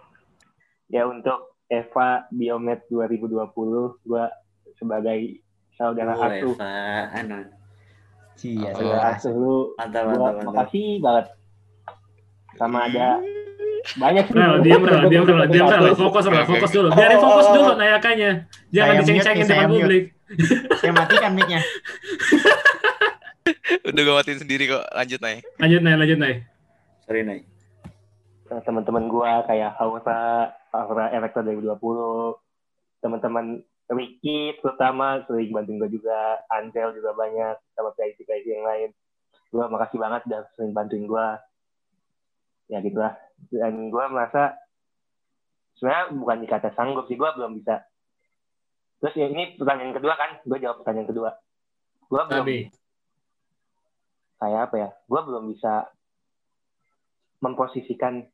Ya 0.85 1.01
untuk 1.03 1.55
Eva 1.65 2.27
Biomed 2.29 2.83
2020, 2.85 3.95
gua 4.03 4.27
sebagai 4.75 5.39
saudara 5.73 6.11
Oh, 6.15 6.23
asuh, 6.23 6.55
Cia, 8.35 8.67
Oh. 8.67 8.71
saudara 8.75 9.15
asuh 9.15 9.31
lu, 9.31 9.57
mantap 9.79 10.03
mantap 10.07 10.33
mantap 10.35 10.51
makasih 10.51 10.99
banget. 10.99 11.25
Sama 12.55 12.87
ada 12.87 13.19
banyak 13.95 14.23
sih. 14.27 14.33
Rel, 14.33 14.55
diam 14.65 14.81
Rel, 14.83 15.03
diam 15.07 15.23
Rel, 15.23 15.47
diam 15.47 15.67
Rel. 15.67 15.93
Fokus 15.93 16.25
Rel, 16.27 16.43
fokus 16.43 16.71
dulu. 16.71 16.87
Biarin 16.91 17.19
fokus 17.19 17.47
dulu 17.51 17.71
Nayakannya. 17.75 18.31
Jangan 18.71 18.93
diceng-cengin 19.03 19.45
depan 19.45 19.69
publik. 19.69 20.03
Saya 20.79 20.91
matikan 20.91 21.31
mic-nya. 21.37 21.61
Udah 23.87 24.01
gue 24.01 24.15
matiin 24.15 24.39
sendiri 24.41 24.65
kok. 24.65 24.83
Lanjut, 24.89 25.19
Nay. 25.21 25.37
Lanjut 25.61 25.81
Nay, 25.85 25.95
lanjut 25.95 26.17
Nay. 26.17 26.33
sorry 27.05 27.21
Nay 27.21 27.45
Eh, 28.45 28.61
teman-teman 28.61 29.09
gua 29.09 29.41
kayak 29.49 29.73
Aura, 29.81 30.53
Aura 30.69 31.09
Electro 31.09 31.41
2020, 31.41 32.37
teman-teman 33.01 33.65
Ricky 33.85 34.57
terutama 34.59 35.21
sering 35.29 35.53
bantuin 35.53 35.77
gua 35.77 35.89
juga, 35.91 36.41
Ansel 36.49 36.97
juga 36.97 37.13
banyak, 37.13 37.55
sama 37.77 37.93
PIC-PIC 37.93 38.45
yang 38.49 38.65
lain. 38.65 38.89
Gua 39.53 39.69
makasih 39.69 40.01
banget 40.01 40.25
udah 40.25 40.41
sering 40.57 40.73
bantuin 40.73 41.05
gua. 41.05 41.37
Ya 42.65 42.81
gitu 42.81 42.97
lah. 42.97 43.13
Dan 43.53 43.93
gua 43.93 44.09
merasa 44.09 44.57
sebenarnya 45.77 46.17
bukan 46.17 46.37
dikata 46.41 46.69
sanggup 46.73 47.05
sih, 47.05 47.17
gua 47.17 47.37
belum 47.37 47.61
bisa. 47.61 47.85
Terus 49.03 49.13
ya 49.13 49.29
ini 49.29 49.53
pertanyaan 49.53 49.93
kedua 49.93 50.13
kan, 50.17 50.41
gua 50.49 50.57
jawab 50.57 50.81
pertanyaan 50.81 51.09
kedua. 51.09 51.31
Gua 52.09 52.25
belum 52.25 52.45
Tapi, 52.45 52.57
kayak 54.39 54.61
apa 54.71 54.75
ya 54.77 54.89
gue 54.93 55.21
belum 55.25 55.43
bisa 55.51 55.89
memposisikan 57.41 58.27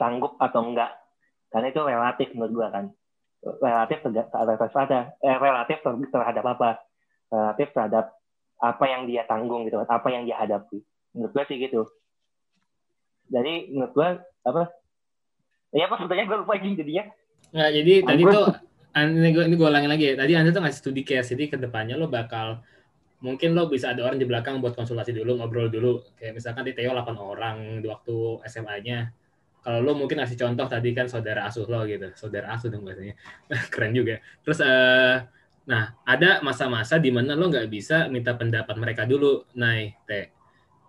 sanggup 0.00 0.34
atau 0.40 0.60
enggak 0.66 0.92
karena 1.52 1.70
itu 1.70 1.80
relatif 1.84 2.28
menurut 2.34 2.52
gue 2.52 2.68
kan 2.72 2.84
relatif 3.60 3.98
relatif 4.04 4.72
ada 4.76 5.12
eh, 5.20 5.36
relatif 5.36 5.78
ter- 5.84 6.10
terhadap 6.10 6.44
apa 6.44 6.68
relatif 7.28 7.68
terhadap 7.76 8.04
apa 8.62 8.84
yang 8.88 9.04
dia 9.04 9.28
tanggung 9.28 9.68
gitu 9.68 9.82
apa 9.84 10.08
yang 10.08 10.24
dia 10.24 10.40
hadapi 10.40 10.80
menurut 11.12 11.32
gue 11.36 11.44
sih 11.52 11.56
gitu 11.60 11.84
jadi 13.28 13.68
menurut 13.68 13.92
gue 13.92 14.08
apa 14.44 14.62
ya 15.76 15.84
apa 15.88 15.94
pertanyaan 16.00 16.28
gue 16.28 16.38
lupa 16.40 16.52
lagi 16.56 16.70
jadinya 16.72 17.04
nggak 17.54 17.70
jadi 17.70 17.94
tadi 18.02 18.22
Anggur. 18.24 18.34
tuh 18.34 18.46
an- 18.94 19.14
ini 19.18 19.30
gue 19.34 19.44
ini 19.44 19.54
gue 19.58 19.68
ulangin 19.68 19.90
lagi 19.90 20.04
ya. 20.10 20.14
Tadi 20.16 20.32
Anda 20.38 20.50
tuh 20.54 20.62
ngasih 20.62 20.80
studi 20.80 21.02
case, 21.02 21.34
jadi 21.34 21.50
ke 21.50 21.56
depannya 21.58 21.98
lo 21.98 22.06
bakal 22.06 22.62
mungkin 23.20 23.52
lo 23.52 23.66
bisa 23.66 23.90
ada 23.90 24.06
orang 24.06 24.22
di 24.22 24.26
belakang 24.26 24.62
buat 24.62 24.78
konsultasi 24.78 25.10
dulu, 25.12 25.42
ngobrol 25.42 25.68
dulu. 25.68 26.06
Kayak 26.14 26.38
misalkan 26.38 26.62
di 26.62 26.72
Theo 26.72 26.94
8 26.94 27.18
orang 27.18 27.56
di 27.82 27.86
waktu 27.90 28.16
SMA-nya. 28.46 29.10
Kalau 29.64 29.80
lo 29.80 29.96
mungkin 29.96 30.20
ngasih 30.20 30.36
contoh 30.36 30.68
tadi 30.68 30.92
kan 30.92 31.08
saudara 31.08 31.48
asuh 31.48 31.64
lo 31.64 31.88
gitu, 31.88 32.12
saudara 32.12 32.52
asuh 32.52 32.68
dong 32.68 32.84
bahasanya. 32.84 33.16
Keren 33.72 33.96
juga. 33.96 34.20
Terus 34.44 34.60
eh 34.60 35.16
nah 35.64 35.96
ada 36.04 36.44
masa-masa 36.44 37.00
di 37.00 37.08
mana 37.08 37.32
lo 37.32 37.48
nggak 37.48 37.72
bisa 37.72 38.12
minta 38.12 38.36
pendapat 38.36 38.76
mereka 38.76 39.08
dulu, 39.08 39.48
Nay, 39.56 39.96
Teh. 40.04 40.28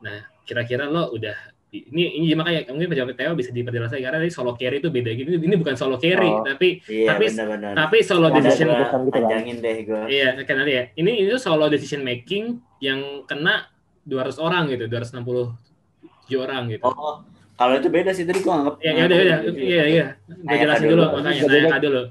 Nah, 0.04 0.28
kira-kira 0.44 0.92
lo 0.92 1.08
udah 1.10 1.56
ini 1.72 2.20
ini 2.20 2.32
makanya 2.36 2.72
mungkin 2.72 2.88
penjawab 2.88 3.16
Theo 3.16 3.32
bisa 3.36 3.52
diperjelas 3.52 3.92
lagi 3.92 4.04
karena 4.04 4.20
tadi 4.20 4.32
solo 4.32 4.56
carry 4.56 4.80
itu 4.80 4.92
beda 4.92 5.12
gitu. 5.12 5.28
Ini 5.32 5.56
bukan 5.56 5.76
solo 5.76 5.96
carry, 5.96 6.28
Oh. 6.28 6.44
tapi 6.44 6.80
iya 6.88 7.16
Tapi- 7.16 7.28
benar-benar 7.32 7.72
tapi 7.76 7.98
solo 8.00 8.28
Ada 8.28 8.36
decision 8.44 8.68
gitu 8.72 9.12
panjangin 9.12 9.58
deh 9.60 9.78
gue 9.84 10.02
Iya, 10.08 10.28
kan 10.44 10.64
ya. 10.64 10.84
Ini 10.92 11.12
itu 11.28 11.36
solo 11.36 11.68
decision 11.68 12.04
making 12.04 12.60
yang 12.80 13.24
kena 13.24 13.72
200 14.04 14.40
orang 14.40 14.68
gitu, 14.68 14.88
267 14.88 16.38
orang 16.38 16.72
gitu. 16.72 16.84
oh 16.88 17.24
kalau 17.56 17.74
itu 17.74 17.88
beda 17.88 18.12
sih 18.12 18.24
tadi 18.24 18.40
gue 18.40 18.52
anggap 18.52 18.76
Ya, 18.80 18.92
ya 18.92 19.04
udah, 19.06 19.16
ya 19.16 19.24
udah. 19.24 19.40
Iya, 19.56 19.84
iya. 19.86 20.06
Gue 20.26 20.44
Naya 20.44 20.60
jelasin 20.62 20.88
dulu. 20.90 21.04
makanya 21.06 21.32
Beda- 21.42 21.70
Naya 21.70 21.80
dulu. 21.80 22.02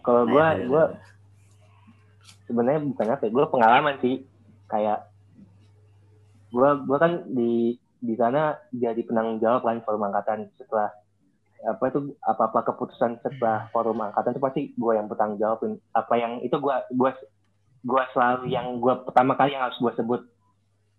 kalau 0.00 0.22
gue 0.26 0.46
iya, 0.46 0.64
gue 0.64 0.84
iya. 0.84 0.98
sebenarnya 2.44 2.80
bukan 2.82 3.06
apa 3.08 3.22
ya 3.22 3.30
gue 3.30 3.44
pengalaman 3.48 3.94
sih 3.98 4.14
kayak 4.66 4.98
gue 6.50 6.68
gue 6.82 6.98
kan 6.98 7.12
di 7.26 7.52
di 7.98 8.14
sana 8.14 8.42
jadi 8.70 9.00
penanggung 9.00 9.40
jawab 9.40 9.64
kan 9.64 9.80
forum 9.80 10.04
angkatan 10.04 10.52
setelah 10.54 10.92
apa 11.64 11.80
itu 11.88 12.12
apa 12.20 12.42
apa 12.44 12.60
keputusan 12.66 13.16
setelah 13.18 13.66
forum 13.70 13.96
angkatan 13.98 14.30
itu 14.30 14.42
pasti 14.42 14.60
gue 14.70 14.92
yang 14.92 15.08
bertanggung 15.08 15.40
jawabin 15.40 15.72
apa 15.90 16.14
yang 16.14 16.36
itu 16.40 16.52
gue 16.54 16.76
gue 16.92 17.10
gue 17.80 18.02
selalu 18.12 18.44
yang 18.46 18.76
gue 18.76 18.94
pertama 19.02 19.32
kali 19.32 19.56
yang 19.56 19.64
harus 19.64 19.80
gue 19.80 19.92
sebut 19.94 20.20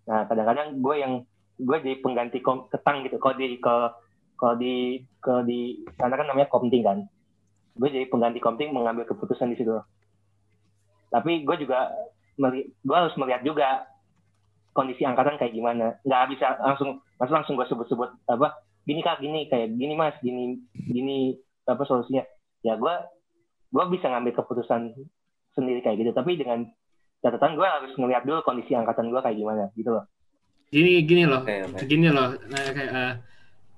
nah 0.04 0.26
kadang-kadang 0.26 0.74
gue 0.76 0.94
yang 0.96 1.12
gue 1.56 1.76
jadi 1.80 1.96
pengganti 2.04 2.38
kom, 2.44 2.68
ketang 2.68 3.04
gitu. 3.04 3.16
Kalau 3.16 3.34
di 3.36 3.56
ke 3.56 3.74
kalau 4.36 4.54
di 4.60 5.00
ke 5.20 5.34
di 5.48 5.80
sana 5.96 6.14
kan 6.16 6.28
namanya 6.28 6.52
komting 6.52 6.84
kan. 6.84 6.98
Gue 7.76 7.88
jadi 7.88 8.08
pengganti 8.08 8.40
komting 8.40 8.72
mengambil 8.72 9.08
keputusan 9.08 9.52
di 9.52 9.56
situ. 9.60 9.72
Tapi 11.08 11.44
gue 11.44 11.56
juga 11.60 11.88
gue 12.36 12.96
harus 12.96 13.16
melihat 13.16 13.40
juga 13.40 13.88
kondisi 14.76 15.08
angkatan 15.08 15.40
kayak 15.40 15.56
gimana. 15.56 15.96
Nggak 16.04 16.36
bisa 16.36 16.46
langsung 16.60 17.00
langsung 17.16 17.36
langsung 17.40 17.54
gue 17.56 17.68
sebut-sebut 17.72 18.10
apa 18.28 18.60
gini 18.84 19.00
kak 19.00 19.18
gini 19.24 19.48
kayak 19.48 19.72
gini 19.74 19.94
mas 19.96 20.16
gini 20.20 20.60
gini 20.76 21.36
apa 21.64 21.82
solusinya. 21.88 22.24
Ya 22.60 22.76
gue 22.76 22.94
gue 23.72 23.84
bisa 23.88 24.12
ngambil 24.12 24.36
keputusan 24.36 24.92
sendiri 25.56 25.80
kayak 25.80 26.04
gitu. 26.04 26.12
Tapi 26.12 26.36
dengan 26.36 26.68
catatan 27.24 27.56
gue 27.56 27.64
harus 27.64 27.92
ngeliat 27.96 28.28
dulu 28.28 28.44
kondisi 28.44 28.76
angkatan 28.76 29.08
gue 29.08 29.20
kayak 29.24 29.40
gimana 29.40 29.72
gitu 29.72 29.96
loh 29.96 30.04
Gini 30.68 31.02
gini 31.02 31.22
loh. 31.24 31.42
oke 31.42 31.54
oke 31.72 31.84
Gini 31.84 32.08
loh. 32.08 32.34
Nah, 32.46 32.60
kayak 32.68 32.90
eh, 32.90 33.14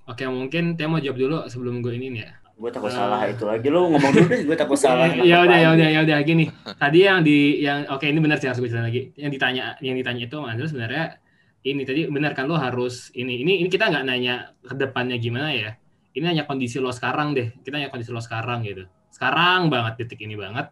Oke, 0.09 0.25
mungkin 0.25 0.73
Theo 0.73 0.89
mau 0.89 0.97
jawab 0.97 1.21
dulu 1.21 1.39
sebelum 1.47 1.79
gue 1.79 1.93
ini 1.95 2.09
nih 2.11 2.23
ya. 2.23 2.33
gue 2.59 2.71
takut 2.75 2.91
Eh. 2.91 2.97
salah 2.97 3.23
itu 3.23 3.47
lagi 3.47 3.71
lu 3.71 3.87
ngomong 3.87 4.11
dulu 4.11 4.27
deh 4.27 4.43
gue 4.43 4.57
takut 4.59 4.75
salah 4.75 5.07
ya 5.31 5.47
udah 5.47 5.59
ya 5.63 5.69
udah 5.79 5.89
ya 5.95 6.01
udah 6.03 6.19
gini 6.27 6.51
tadi 6.75 7.07
yang 7.07 7.23
di 7.23 7.63
yang 7.63 7.87
oke 7.87 8.03
ini 8.03 8.19
benar 8.19 8.43
sih 8.43 8.51
harus 8.51 8.59
gue 8.59 8.67
ceritain 8.67 8.83
lagi 8.83 9.15
yang 9.15 9.31
ditanya 9.31 9.79
yang 9.79 9.95
ditanya 9.95 10.27
itu 10.27 10.37
Mas 10.43 10.59
sebenarnya 10.59 11.23
ini 11.63 11.87
tadi 11.87 12.11
benar 12.11 12.35
kan 12.35 12.51
lo 12.51 12.59
harus 12.59 13.15
ini 13.15 13.47
ini 13.47 13.63
ini 13.63 13.71
kita 13.71 13.87
nggak 13.87 14.03
nanya 14.03 14.35
ke 14.59 14.75
depannya 14.75 15.23
gimana 15.23 15.55
ya 15.55 15.79
ini 16.19 16.25
hanya 16.27 16.51
kondisi 16.51 16.83
lo 16.83 16.91
sekarang 16.91 17.31
deh 17.31 17.55
kita 17.63 17.79
hanya 17.79 17.95
kondisi 17.95 18.11
lo 18.11 18.19
sekarang 18.19 18.67
gitu 18.67 18.91
sekarang 19.15 19.71
banget 19.71 20.03
titik 20.03 20.19
ini 20.19 20.35
banget 20.35 20.67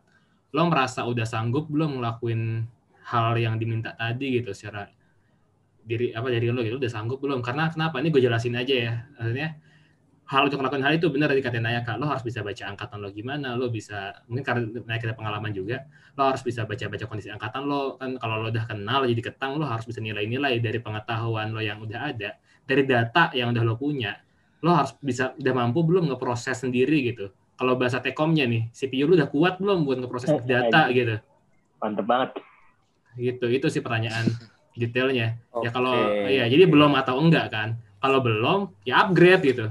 lo 0.58 0.66
merasa 0.66 1.06
udah 1.06 1.22
sanggup 1.22 1.70
belum 1.70 2.02
ngelakuin 2.02 2.66
hal 3.06 3.38
yang 3.38 3.62
diminta 3.62 3.94
tadi 3.94 4.42
gitu 4.42 4.50
secara 4.50 4.90
diri 5.86 6.10
apa 6.10 6.26
dari 6.26 6.50
lo 6.50 6.60
gitu 6.66 6.82
udah 6.82 6.90
sanggup 6.90 7.22
belum? 7.22 7.40
Karena 7.40 7.70
kenapa? 7.70 8.02
Ini 8.02 8.10
gue 8.10 8.22
jelasin 8.26 8.58
aja 8.58 8.74
ya. 8.74 8.92
Maksudnya 9.16 9.48
hal 10.26 10.50
untuk 10.50 10.58
melakukan 10.58 10.82
hal 10.82 10.98
itu 10.98 11.06
benar 11.06 11.30
tadi 11.30 11.42
kata 11.42 11.62
Naya 11.62 11.80
kak. 11.86 12.02
Lo 12.02 12.10
harus 12.10 12.26
bisa 12.26 12.42
baca 12.42 12.62
angkatan 12.66 12.98
lo 12.98 13.14
gimana 13.14 13.54
lo 13.54 13.70
bisa 13.70 14.10
mungkin 14.26 14.42
karena 14.42 14.62
Naya 14.82 14.98
kita 14.98 15.14
pengalaman 15.14 15.54
juga 15.54 15.86
lo 16.18 16.32
harus 16.32 16.42
bisa 16.42 16.66
baca-baca 16.66 17.04
kondisi 17.06 17.30
angkatan 17.30 17.62
lo 17.68 17.94
kan 17.94 18.18
kalau 18.18 18.42
lo 18.42 18.48
udah 18.50 18.66
kenal 18.66 19.06
jadi 19.06 19.22
ketang 19.22 19.60
lo 19.60 19.70
harus 19.70 19.86
bisa 19.86 20.02
nilai-nilai 20.02 20.58
dari 20.58 20.82
pengetahuan 20.82 21.54
lo 21.54 21.62
yang 21.62 21.78
udah 21.78 22.10
ada 22.10 22.34
dari 22.66 22.82
data 22.82 23.30
yang 23.38 23.54
udah 23.54 23.62
lo 23.62 23.78
punya. 23.78 24.18
Lo 24.66 24.74
harus 24.74 24.98
bisa 24.98 25.38
udah 25.38 25.54
mampu 25.54 25.86
belum 25.86 26.10
ngeproses 26.10 26.58
sendiri 26.58 27.14
gitu? 27.14 27.30
Kalau 27.56 27.78
bahasa 27.78 28.02
tekomnya 28.02 28.44
nih 28.50 28.68
CPU 28.74 29.06
lo 29.06 29.14
udah 29.14 29.30
kuat 29.30 29.62
belum 29.62 29.86
buat 29.86 30.02
ngeproses 30.02 30.42
data 30.50 30.90
gitu? 30.90 31.22
Mantep 31.78 32.06
banget. 32.06 32.30
gitu 33.16 33.48
itu 33.48 33.72
sih 33.72 33.80
pertanyaan 33.80 34.28
detailnya. 34.76 35.40
Ya 35.64 35.70
kalau 35.72 35.96
ya 36.28 36.44
jadi 36.46 36.64
belum 36.68 36.92
atau 36.94 37.16
enggak 37.18 37.48
kan. 37.50 37.68
Kalau 37.98 38.20
belum 38.20 38.70
ya 38.84 39.02
upgrade 39.08 39.42
gitu. 39.42 39.66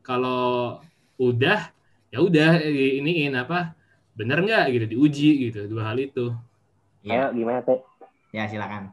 Kalau 0.00 0.80
udah 1.20 1.70
ya 2.10 2.18
udah 2.18 2.60
iniin 2.98 3.36
apa 3.36 3.76
bener 4.14 4.40
nggak 4.42 4.64
gitu 4.74 4.86
diuji 4.96 5.30
gitu 5.50 5.68
dua 5.68 5.92
hal 5.92 5.98
itu. 6.00 6.32
Ya, 7.04 7.28
Ayo 7.28 7.36
gimana 7.36 7.60
teh? 7.60 7.78
ya 8.32 8.48
silakan. 8.48 8.90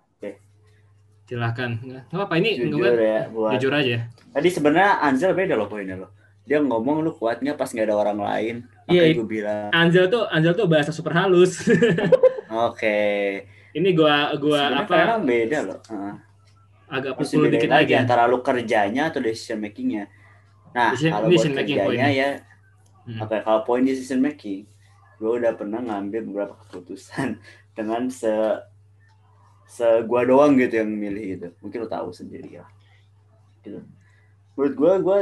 silahkan. 1.31 1.79
Nggak 1.79 2.27
apa 2.27 2.35
ini 2.43 2.59
Jujur 2.59 2.91
ya 2.99 3.31
buat 3.31 3.55
jujur 3.55 3.71
aja. 3.71 4.11
Tadi 4.35 4.49
sebenarnya 4.51 4.99
Anzel 4.99 5.31
beda 5.31 5.55
loh 5.55 5.71
poinnya 5.71 5.95
loh. 5.95 6.11
Dia 6.43 6.59
ngomong 6.59 6.99
lu 6.99 7.15
kuat 7.15 7.39
nggak 7.39 7.55
pas 7.55 7.71
nggak 7.71 7.87
ada 7.87 7.95
orang 7.95 8.19
lain. 8.19 8.55
Iya, 8.91 9.15
itu- 9.15 9.23
gue 9.23 9.39
bilang, 9.39 9.71
Anzel 9.71 10.11
tuh 10.11 10.27
Anzel 10.27 10.59
tuh 10.59 10.67
bahasa 10.67 10.91
super 10.91 11.15
halus. 11.15 11.63
Oke. 12.67 12.99
Ini 13.71 13.89
gua 13.91 14.33
gua 14.35 14.69
Sebenarnya 14.69 14.83
apa 14.83 14.95
kadang 14.97 15.23
beda 15.23 15.57
loh. 15.63 15.79
Heeh. 15.85 16.15
agak 16.91 17.13
pukul 17.15 17.47
dibedain 17.47 17.53
dikit 17.55 17.69
lagi 17.69 17.83
lagi 17.87 17.93
antara 17.97 18.23
lu 18.25 18.39
kerjanya 18.39 19.07
atau 19.07 19.19
decision 19.19 19.59
makingnya. 19.59 20.11
Nah, 20.71 20.91
Decision- 20.91 21.13
kalau 21.13 21.23
buat 21.23 21.31
decision 21.33 21.55
making 21.55 21.77
kerjanya 21.79 22.09
ya, 22.11 22.29
Hmm. 23.01 23.17
oke 23.17 23.35
kalau 23.41 23.59
poin 23.63 23.81
decision 23.81 24.19
making, 24.19 24.67
gue 25.17 25.31
udah 25.33 25.53
pernah 25.53 25.79
ngambil 25.79 26.21
beberapa 26.27 26.53
keputusan 26.61 27.39
dengan 27.77 28.07
se 28.07 28.29
se 29.65 29.87
gua 30.03 30.21
doang 30.21 30.53
gitu 30.53 30.77
yang 30.77 30.91
milih 30.91 31.23
gitu. 31.31 31.47
Mungkin 31.59 31.77
lo 31.77 31.89
tahu 31.89 32.11
sendiri 32.11 32.59
ya. 32.59 32.67
Gitu. 33.61 33.79
Menurut 34.53 34.75
gue, 34.75 34.91
gue 35.01 35.19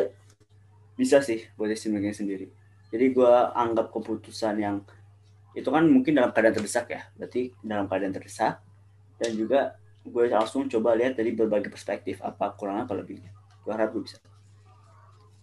bisa 0.95 1.21
sih 1.21 1.45
buat 1.53 1.69
decision 1.69 1.95
making 1.95 2.17
sendiri. 2.17 2.45
Jadi 2.89 3.13
gue 3.13 3.33
anggap 3.53 3.93
keputusan 3.93 4.57
yang 4.57 4.81
itu 5.57 5.69
kan 5.69 5.83
mungkin 5.85 6.13
dalam 6.17 6.29
keadaan 6.33 6.55
terdesak 6.55 6.85
ya. 6.89 7.01
Berarti 7.17 7.53
dalam 7.61 7.85
keadaan 7.89 8.13
terdesak 8.13 8.61
dan 9.17 9.31
juga 9.35 9.75
gue 10.05 10.25
langsung 10.31 10.65
coba 10.69 10.95
lihat 10.95 11.19
dari 11.19 11.35
berbagai 11.35 11.69
perspektif 11.69 12.21
apa 12.23 12.53
kurang 12.55 12.85
apa 12.85 12.93
lebihnya. 12.95 13.29
Gue 13.65 13.71
harap 13.75 13.91
gue 13.93 14.01
bisa. 14.05 14.17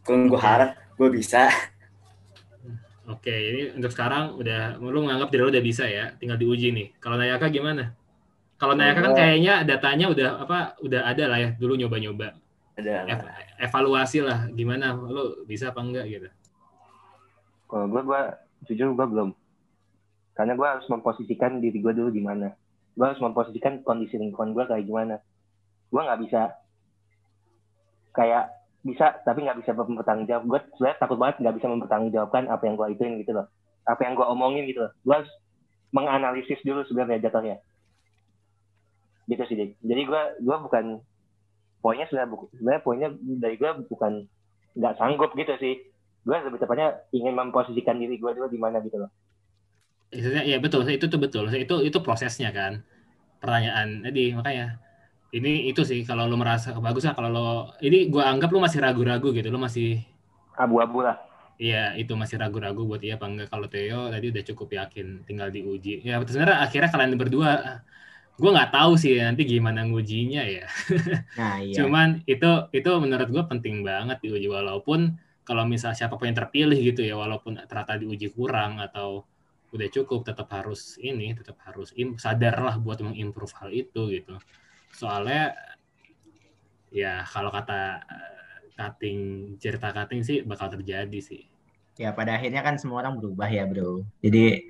Kalau 0.07 0.31
gue 0.31 0.40
harap 0.40 0.71
gue 0.97 1.09
bisa. 1.11 1.51
oke 3.07 3.31
ini 3.31 3.71
untuk 3.79 3.95
sekarang 3.95 4.35
udah 4.35 4.83
lu 4.83 5.07
menganggap 5.07 5.31
diri 5.31 5.42
lu 5.47 5.51
udah 5.55 5.62
bisa 5.62 5.87
ya 5.87 6.11
tinggal 6.19 6.35
diuji 6.35 6.75
nih 6.75 6.90
kalau 6.99 7.14
Nayaka 7.14 7.47
gimana 7.55 7.95
kalau 8.59 8.75
Nayaka 8.75 8.99
kan 8.99 9.12
kayaknya 9.14 9.62
datanya 9.62 10.11
udah 10.11 10.29
apa 10.42 10.75
udah 10.83 11.07
ada 11.07 11.25
lah 11.31 11.38
ya 11.38 11.51
dulu 11.55 11.79
nyoba-nyoba 11.79 12.35
Ada 12.75 13.07
lah. 13.07 13.14
Ev- 13.14 13.31
evaluasi 13.71 14.27
lah 14.27 14.51
gimana 14.51 14.90
lu 14.99 15.47
bisa 15.47 15.71
apa 15.71 15.87
enggak 15.87 16.05
gitu 16.11 16.29
Kalau 17.71 17.87
gue, 17.90 18.03
gue 18.03 18.23
jujur 18.71 18.95
gue 18.95 19.07
belum. 19.07 19.31
Karena 20.37 20.53
gue 20.53 20.68
harus 20.68 20.87
memposisikan 20.92 21.64
diri 21.64 21.81
gue 21.81 21.92
dulu 21.96 22.12
di 22.12 22.20
mana. 22.20 22.53
Gue 22.92 23.09
harus 23.09 23.20
memposisikan 23.25 23.81
kondisi 23.81 24.20
lingkungan 24.20 24.53
gue 24.53 24.64
kayak 24.68 24.85
gimana. 24.85 25.16
Gue 25.88 26.01
nggak 26.05 26.20
bisa 26.29 26.53
kayak 28.12 28.53
bisa 28.85 29.16
tapi 29.25 29.49
nggak 29.49 29.64
bisa 29.64 29.72
mempertanggung 29.72 30.29
jawab. 30.29 30.44
Gue 30.44 30.61
sebenarnya 30.77 30.99
takut 31.01 31.16
banget 31.16 31.37
nggak 31.40 31.57
bisa 31.57 31.66
mempertanggungjawabkan 31.72 32.44
apa 32.53 32.62
yang 32.68 32.75
gue 32.77 32.87
ituin 32.92 33.14
gitu 33.25 33.33
loh. 33.33 33.46
Apa 33.88 34.01
yang 34.05 34.12
gue 34.12 34.27
omongin 34.29 34.68
gitu 34.68 34.85
loh. 34.85 34.92
Gue 35.01 35.14
harus 35.25 35.33
menganalisis 35.96 36.61
dulu 36.61 36.85
sebenarnya 36.85 37.33
jatuhnya. 37.33 37.57
Gitu 39.27 39.42
sih, 39.49 39.57
Dik. 39.57 39.70
Jadi 39.81 40.03
gue 40.05 40.22
gue 40.44 40.57
bukan 40.68 41.01
poinnya 41.81 42.05
sebenarnya 42.12 42.29
sebenarnya 42.61 42.83
poinnya 42.85 43.09
dari 43.40 43.57
gue 43.57 43.70
bukan 43.88 44.29
nggak 44.77 44.96
sanggup 45.01 45.33
gitu 45.33 45.57
sih 45.57 45.75
gue 46.27 46.37
lebih 46.37 46.59
tepatnya 46.59 47.07
ingin 47.14 47.38
memposisikan 47.38 47.96
diri 48.03 48.18
gue 48.18 48.31
dulu 48.35 48.51
di 48.51 48.59
mana 48.59 48.83
gitu 48.83 49.01
loh. 49.01 49.11
Ya 50.14 50.57
betul, 50.62 50.87
itu 50.87 51.07
tuh 51.12 51.19
betul. 51.25 51.45
Itu 51.51 51.75
itu 51.88 51.99
prosesnya 52.07 52.49
kan. 52.55 52.73
Pertanyaan. 53.42 53.88
Jadi 54.07 54.21
makanya 54.38 54.64
ini 55.37 55.51
itu 55.71 55.83
sih 55.90 56.01
kalau 56.09 56.25
lu 56.31 56.37
merasa 56.42 56.69
bagus 56.87 57.05
lah 57.07 57.14
kalau 57.19 57.31
lo 57.37 57.42
ini 57.87 57.97
gua 58.12 58.25
anggap 58.33 58.49
lu 58.55 58.61
masih 58.66 58.81
ragu-ragu 58.85 59.29
gitu. 59.37 59.49
Lu 59.55 59.61
masih 59.66 59.87
Abu-abu 60.57 61.05
lah. 61.05 61.16
Iya, 61.57 61.77
itu 62.01 62.12
masih 62.21 62.37
ragu-ragu 62.42 62.81
buat 62.85 63.01
iya 63.01 63.16
apa 63.16 63.27
enggak. 63.31 63.49
Kalau 63.53 63.66
Theo 63.73 63.99
tadi 64.12 64.27
udah 64.33 64.42
cukup 64.49 64.69
yakin, 64.79 65.07
tinggal 65.29 65.49
diuji. 65.57 65.90
Ya, 66.05 66.21
sebenarnya 66.21 66.59
akhirnya 66.64 66.88
kalian 66.92 67.12
berdua, 67.21 67.51
gue 68.40 68.51
nggak 68.57 68.71
tahu 68.77 68.92
sih 69.03 69.12
nanti 69.27 69.42
gimana 69.53 69.81
ngujinya 69.88 70.42
ya. 70.57 70.64
Nah, 71.37 71.61
iya. 71.61 71.77
Cuman 71.77 72.09
itu 72.33 72.47
itu 72.77 72.90
menurut 73.05 73.29
gue 73.35 73.45
penting 73.53 73.77
banget 73.88 74.16
diuji 74.25 74.49
walaupun 74.59 75.01
kalau 75.47 75.62
misal 75.73 75.92
siapa 75.99 76.14
pun 76.19 76.27
yang 76.29 76.38
terpilih 76.40 76.79
gitu 76.88 77.01
ya, 77.09 77.14
walaupun 77.23 77.53
ternyata 77.69 77.92
diuji 78.03 78.29
kurang 78.37 78.73
atau 78.85 79.09
udah 79.74 79.88
cukup, 79.90 80.22
tetap 80.22 80.46
harus 80.55 81.00
ini, 81.02 81.35
tetap 81.35 81.59
harus 81.66 81.90
im, 81.98 82.14
sadar 82.20 82.55
lah 82.62 82.76
buat 82.79 83.02
mengimprove 83.02 83.55
hal 83.59 83.70
itu 83.74 84.11
gitu. 84.12 84.38
Soalnya 84.94 85.55
ya 86.94 87.26
kalau 87.26 87.50
kata 87.50 88.00
eh, 88.07 88.59
cutting 88.76 89.18
cerita 89.59 89.90
cutting 89.90 90.22
sih 90.22 90.44
bakal 90.46 90.70
terjadi 90.70 91.18
sih. 91.18 91.44
Ya 91.96 92.12
pada 92.12 92.37
akhirnya 92.37 92.61
kan 92.61 92.76
semua 92.76 93.02
orang 93.02 93.18
berubah 93.18 93.48
ya 93.48 93.64
bro. 93.64 94.05
Jadi 94.20 94.68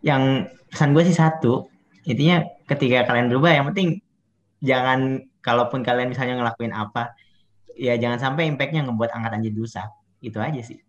yang 0.00 0.48
pesan 0.72 0.96
gue 0.96 1.04
sih 1.04 1.16
satu, 1.16 1.68
intinya 2.08 2.42
ketika 2.64 3.04
kalian 3.08 3.28
berubah 3.28 3.50
yang 3.52 3.66
penting 3.72 4.00
jangan 4.64 5.28
kalaupun 5.44 5.84
kalian 5.84 6.10
misalnya 6.10 6.40
ngelakuin 6.40 6.72
apa, 6.72 7.14
ya 7.76 7.94
jangan 8.00 8.18
sampai 8.18 8.48
impactnya 8.50 8.88
ngebuat 8.88 9.10
angkatan 9.12 9.44
jadi 9.44 9.56
rusak. 9.60 9.88
Itu 10.18 10.40
aja 10.42 10.60
sih. 10.64 10.80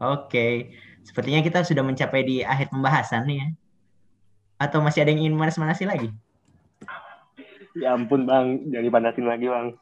Oke, 0.00 0.72
sepertinya 1.04 1.40
kita 1.40 1.64
sudah 1.64 1.82
mencapai 1.84 2.20
di 2.22 2.36
akhir 2.44 2.70
pembahasan 2.72 3.26
nih 3.26 3.36
ya. 3.42 3.48
Atau 4.60 4.84
masih 4.84 5.04
ada 5.04 5.10
yang 5.12 5.24
ingin 5.24 5.36
manas-manasi 5.36 5.88
lagi? 5.88 6.12
Ya 7.78 7.94
ampun 7.94 8.26
bang, 8.26 8.66
jadi 8.68 8.88
panasin 8.90 9.24
lagi 9.24 9.46
bang. 9.46 9.72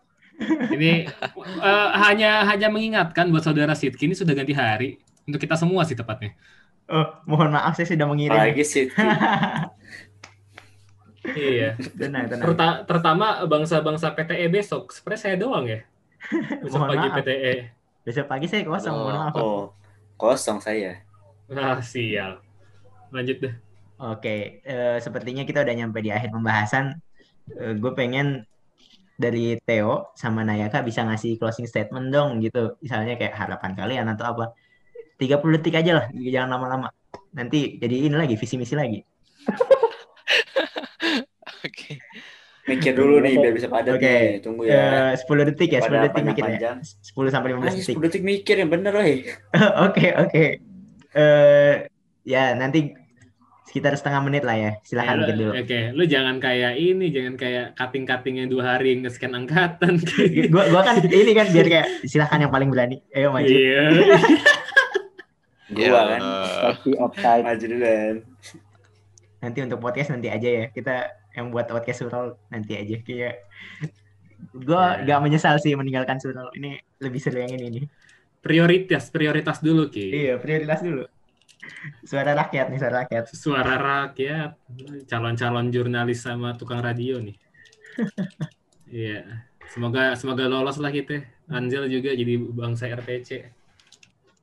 Ini 0.70 1.10
eh, 1.42 1.88
hanya 1.98 2.46
hanya 2.46 2.68
mengingatkan 2.70 3.26
buat 3.34 3.42
saudara 3.42 3.74
Sidki 3.74 4.06
ini 4.06 4.14
sudah 4.14 4.38
ganti 4.38 4.54
hari 4.54 5.02
untuk 5.26 5.42
kita 5.42 5.58
semua 5.58 5.82
sih 5.82 5.98
tepatnya. 5.98 6.36
Oh, 6.88 7.04
mohon 7.28 7.52
maaf 7.52 7.74
saya 7.74 7.90
sudah 7.90 8.06
mengirim. 8.08 8.32
Apalagi 8.32 8.64
sih. 8.64 8.86
Iya. 11.28 11.76
tenang, 11.76 12.24
tenang. 12.30 12.40
Terta- 12.40 12.80
terutama 12.88 13.44
bangsa-bangsa 13.44 14.16
PTE 14.16 14.48
besok. 14.48 14.96
Sebenarnya 14.96 15.20
saya 15.20 15.36
doang 15.36 15.68
ya. 15.68 15.84
Besok 16.64 16.80
Mohon 16.80 16.88
pagi 16.88 17.08
maaf. 17.08 17.16
PTE. 17.20 17.54
Besok 18.08 18.26
pagi 18.26 18.46
saya 18.48 18.62
kosong, 18.64 18.94
mohon 18.96 19.16
maaf. 19.28 19.34
Oh, 19.36 19.64
kosong 20.16 20.58
saya. 20.64 21.04
Ah, 21.52 21.80
sial. 21.80 22.44
Lanjut 23.08 23.40
deh. 23.40 23.54
Oke, 23.98 24.62
eh, 24.62 24.96
sepertinya 25.02 25.42
kita 25.42 25.64
udah 25.64 25.74
nyampe 25.74 25.98
di 26.04 26.12
akhir 26.12 26.30
pembahasan. 26.30 27.00
gue 27.48 27.92
pengen 27.96 28.44
dari 29.16 29.56
Theo 29.64 30.12
sama 30.12 30.44
Nayaka 30.44 30.84
bisa 30.84 31.00
ngasih 31.02 31.40
closing 31.40 31.64
statement 31.64 32.12
dong 32.12 32.44
gitu. 32.44 32.76
Misalnya 32.84 33.16
kayak 33.16 33.34
harapan 33.34 33.72
kalian 33.74 34.06
atau 34.12 34.36
apa. 34.36 34.44
30 35.18 35.58
detik 35.58 35.74
aja 35.74 35.98
lah, 35.98 36.06
jangan 36.14 36.54
lama-lama. 36.54 36.88
Nanti 37.34 37.74
jadi 37.82 38.06
ini 38.06 38.14
lagi, 38.14 38.38
visi 38.38 38.54
misi 38.54 38.78
lagi. 38.78 39.02
Oke. 41.66 41.98
Mikir 42.68 42.92
dulu 42.94 43.18
nih 43.24 43.40
biar 43.40 43.52
bisa 43.56 43.66
padat 43.66 43.98
Oke. 43.98 44.06
nih. 44.06 44.38
Tunggu 44.44 44.62
ya. 44.68 45.10
Eh, 45.10 45.18
10 45.18 45.48
detik 45.50 45.74
ya, 45.74 45.80
10 45.82 45.90
Pada 45.90 46.04
detik 46.06 46.22
mikir 46.22 46.42
ya. 46.44 46.46
panjang-panjang. 46.46 46.78
10 47.02 47.34
sampai 47.34 47.48
15 47.56 47.64
Masih 47.64 47.80
detik. 47.82 47.96
10 47.96 48.04
detik 48.06 48.22
mikir 48.22 48.54
yang 48.60 48.70
bener 48.70 48.92
loh. 48.94 49.02
Oke, 49.88 50.06
oke. 50.14 50.44
Eh, 51.10 51.74
ya 52.22 52.52
nanti 52.52 52.92
sekitar 53.64 53.92
setengah 53.94 54.24
menit 54.24 54.48
lah 54.48 54.56
ya. 54.56 54.64
Ya, 54.64 54.72
Silahkan 54.80 55.20
mikir 55.20 55.36
dulu. 55.36 55.52
Oke, 55.52 55.80
lu 55.92 56.04
jangan 56.04 56.40
kayak 56.40 56.72
ini, 56.74 57.12
jangan 57.12 57.34
kayak 57.36 57.66
cutting-cutting 57.74 58.40
yang 58.40 58.48
dua 58.48 58.76
hari 58.76 58.96
nge-scan 58.96 59.36
angkatan. 59.36 60.00
Gua, 60.52 60.64
gua 60.68 60.80
kan 60.82 61.04
ini 61.04 61.32
kan 61.32 61.52
biar 61.52 61.66
kayak 61.68 61.86
silahkan 62.04 62.40
yang 62.40 62.52
paling 62.52 62.72
berani. 62.72 63.04
Ayo 63.12 63.28
maju. 63.28 63.44
Iya. 63.44 63.82
Gua 65.68 66.00
kan. 66.08 66.20
Tapi 66.72 66.90
offside. 66.96 67.44
Maju 67.44 67.64
duluan. 67.68 68.14
nanti 69.38 69.62
untuk 69.62 69.78
podcast 69.78 70.10
nanti 70.10 70.26
aja 70.26 70.48
ya 70.50 70.64
kita 70.66 71.14
yang 71.30 71.54
buat 71.54 71.70
podcast 71.70 72.02
Surol 72.02 72.34
nanti 72.50 72.74
aja 72.74 72.98
kayak 72.98 73.46
gue 74.50 74.82
Ya. 74.98 75.06
gak 75.06 75.20
menyesal 75.22 75.62
sih 75.62 75.78
meninggalkan 75.78 76.18
Surol 76.18 76.50
ini 76.58 76.74
lebih 76.98 77.22
seru 77.22 77.38
yang 77.38 77.54
ini 77.54 77.66
nih 77.70 77.84
Prioritas, 78.38 79.10
prioritas 79.10 79.58
dulu, 79.60 79.90
Ki. 79.90 80.14
iya 80.14 80.34
prioritas 80.38 80.80
dulu 80.80 81.04
Suara 82.06 82.32
rakyat 82.32 82.66
nih, 82.72 82.78
suara 82.80 82.94
rakyat. 83.04 83.24
Suara 83.34 83.74
rakyat, 83.76 84.50
calon-calon 85.10 85.68
jurnalis 85.68 86.24
sama 86.24 86.56
tukang 86.56 86.80
radio 86.82 87.20
nih. 87.20 87.36
Iya. 88.88 89.44
Semoga 89.68 90.16
semoga 90.16 90.48
lolos 90.48 90.80
lah 90.80 90.88
kita. 90.88 91.20
Anjel 91.52 91.92
juga 91.92 92.16
jadi 92.16 92.40
bangsa 92.40 92.88
RPC. 92.88 93.52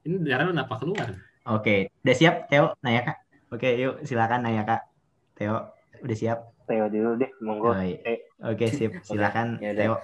Ini 0.05 0.21
darah 0.21 0.53
kenapa 0.53 0.77
keluar? 0.77 1.17
Oke, 1.49 1.89
udah 2.05 2.13
siap 2.13 2.45
Teo, 2.45 2.77
Naya 2.85 3.01
Kak? 3.01 3.17
Oke, 3.49 3.73
yuk 3.73 4.05
silakan 4.05 4.45
Naya 4.45 4.61
Kak. 4.61 4.85
Teo, 5.33 5.73
udah 6.05 6.17
siap? 6.17 6.45
Teo 6.69 6.85
dulu 6.93 7.17
deh, 7.17 7.29
monggo. 7.41 7.73
Oh, 7.73 7.81
iya. 7.81 7.97
Eh, 8.05 8.19
Oke, 8.45 8.69
sip. 8.69 9.01
Silakan 9.09 9.57
Ya 9.57 9.73
udah. 9.73 9.81
Teo. 9.81 9.95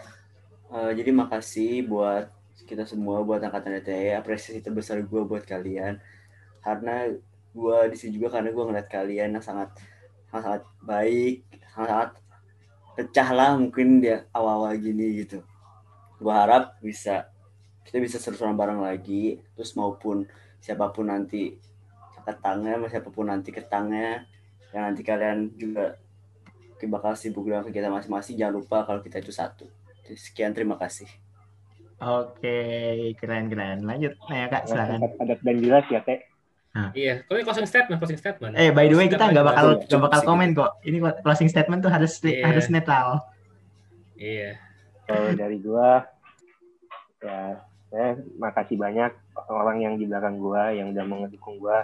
Eh, 0.73 0.91
jadi 0.97 1.12
makasih 1.13 1.86
buat 1.86 2.34
kita 2.65 2.87
semua 2.87 3.19
buat 3.25 3.43
angkatan 3.43 3.83
DTE 3.83 4.15
apresiasi 4.15 4.63
terbesar 4.63 5.03
gue 5.03 5.21
buat 5.27 5.43
kalian. 5.43 5.99
Karena 6.63 7.09
gue 7.51 7.79
di 7.91 7.97
sini 7.99 8.15
juga 8.15 8.39
karena 8.39 8.55
gue 8.55 8.63
ngeliat 8.63 8.87
kalian 8.87 9.35
yang 9.35 9.43
sangat 9.43 9.75
sangat, 10.31 10.63
sangat 10.63 10.63
baik 10.87 11.43
sangat 11.75 12.09
pecah 12.95 13.29
lah 13.35 13.49
mungkin 13.59 13.99
dia 13.99 14.27
awal-awal 14.31 14.75
gini 14.79 15.25
gitu. 15.25 15.43
Gue 16.21 16.31
harap 16.31 16.79
bisa 16.79 17.27
kita 17.83 17.97
bisa 17.99 18.17
seru-seruan 18.21 18.55
bareng 18.55 18.79
lagi. 18.79 19.41
Terus 19.57 19.75
maupun 19.75 20.23
siapa 20.63 20.89
pun 20.95 21.11
nanti 21.11 21.59
ketangnya 22.21 22.77
siapa 22.87 23.09
pun 23.09 23.27
nanti 23.27 23.49
ketangnya 23.49 24.29
yang 24.71 24.93
nanti 24.93 25.01
kalian 25.01 25.51
juga 25.57 25.97
bakal 26.81 27.13
sibuk 27.13 27.45
dengan 27.45 27.61
kegiatan 27.61 27.93
masing-masing 27.93 28.41
jangan 28.41 28.57
lupa 28.57 28.81
kalau 28.87 29.03
kita 29.05 29.21
itu 29.21 29.29
satu. 29.29 29.69
Sekian 30.11 30.49
terima 30.55 30.81
kasih 30.81 31.20
Oke, 32.01 32.57
keren-keren. 33.21 33.85
Lanjut 33.85 34.17
Naya 34.25 34.49
Kak, 34.49 34.65
silakan. 34.65 34.99
padat 35.21 35.39
dan 35.45 35.55
jelas 35.61 35.85
ya, 35.87 36.01
Teh. 36.01 36.19
Iya, 36.95 37.27
kalau 37.27 37.35
ini 37.35 37.45
closing 37.45 37.67
statement, 37.67 37.99
closing 37.99 38.17
statement. 38.17 38.55
Eh, 38.55 38.71
by 38.71 38.87
the 38.87 38.95
way 38.95 39.05
kita 39.05 39.27
nggak 39.27 39.43
bakal 39.43 39.67
nggak 39.77 40.01
bakal 40.01 40.21
komen 40.23 40.55
kok. 40.55 40.71
Ini 40.81 40.97
closing 41.19 41.51
statement 41.51 41.83
tuh 41.83 41.91
harus 41.91 42.15
Iya. 42.23 42.47
harus 42.47 42.71
netral. 42.71 43.21
Iya. 44.15 44.55
Kalau 45.03 45.35
dari 45.35 45.59
gua, 45.59 46.07
ya 47.19 47.59
saya 47.91 48.09
makasih 48.39 48.79
banyak 48.79 49.11
orang-orang 49.35 49.77
yang 49.83 49.93
di 49.99 50.07
belakang 50.07 50.39
gua, 50.39 50.71
yang 50.71 50.95
udah 50.95 51.03
mau 51.03 51.17
ngedukung 51.21 51.59
gua, 51.59 51.83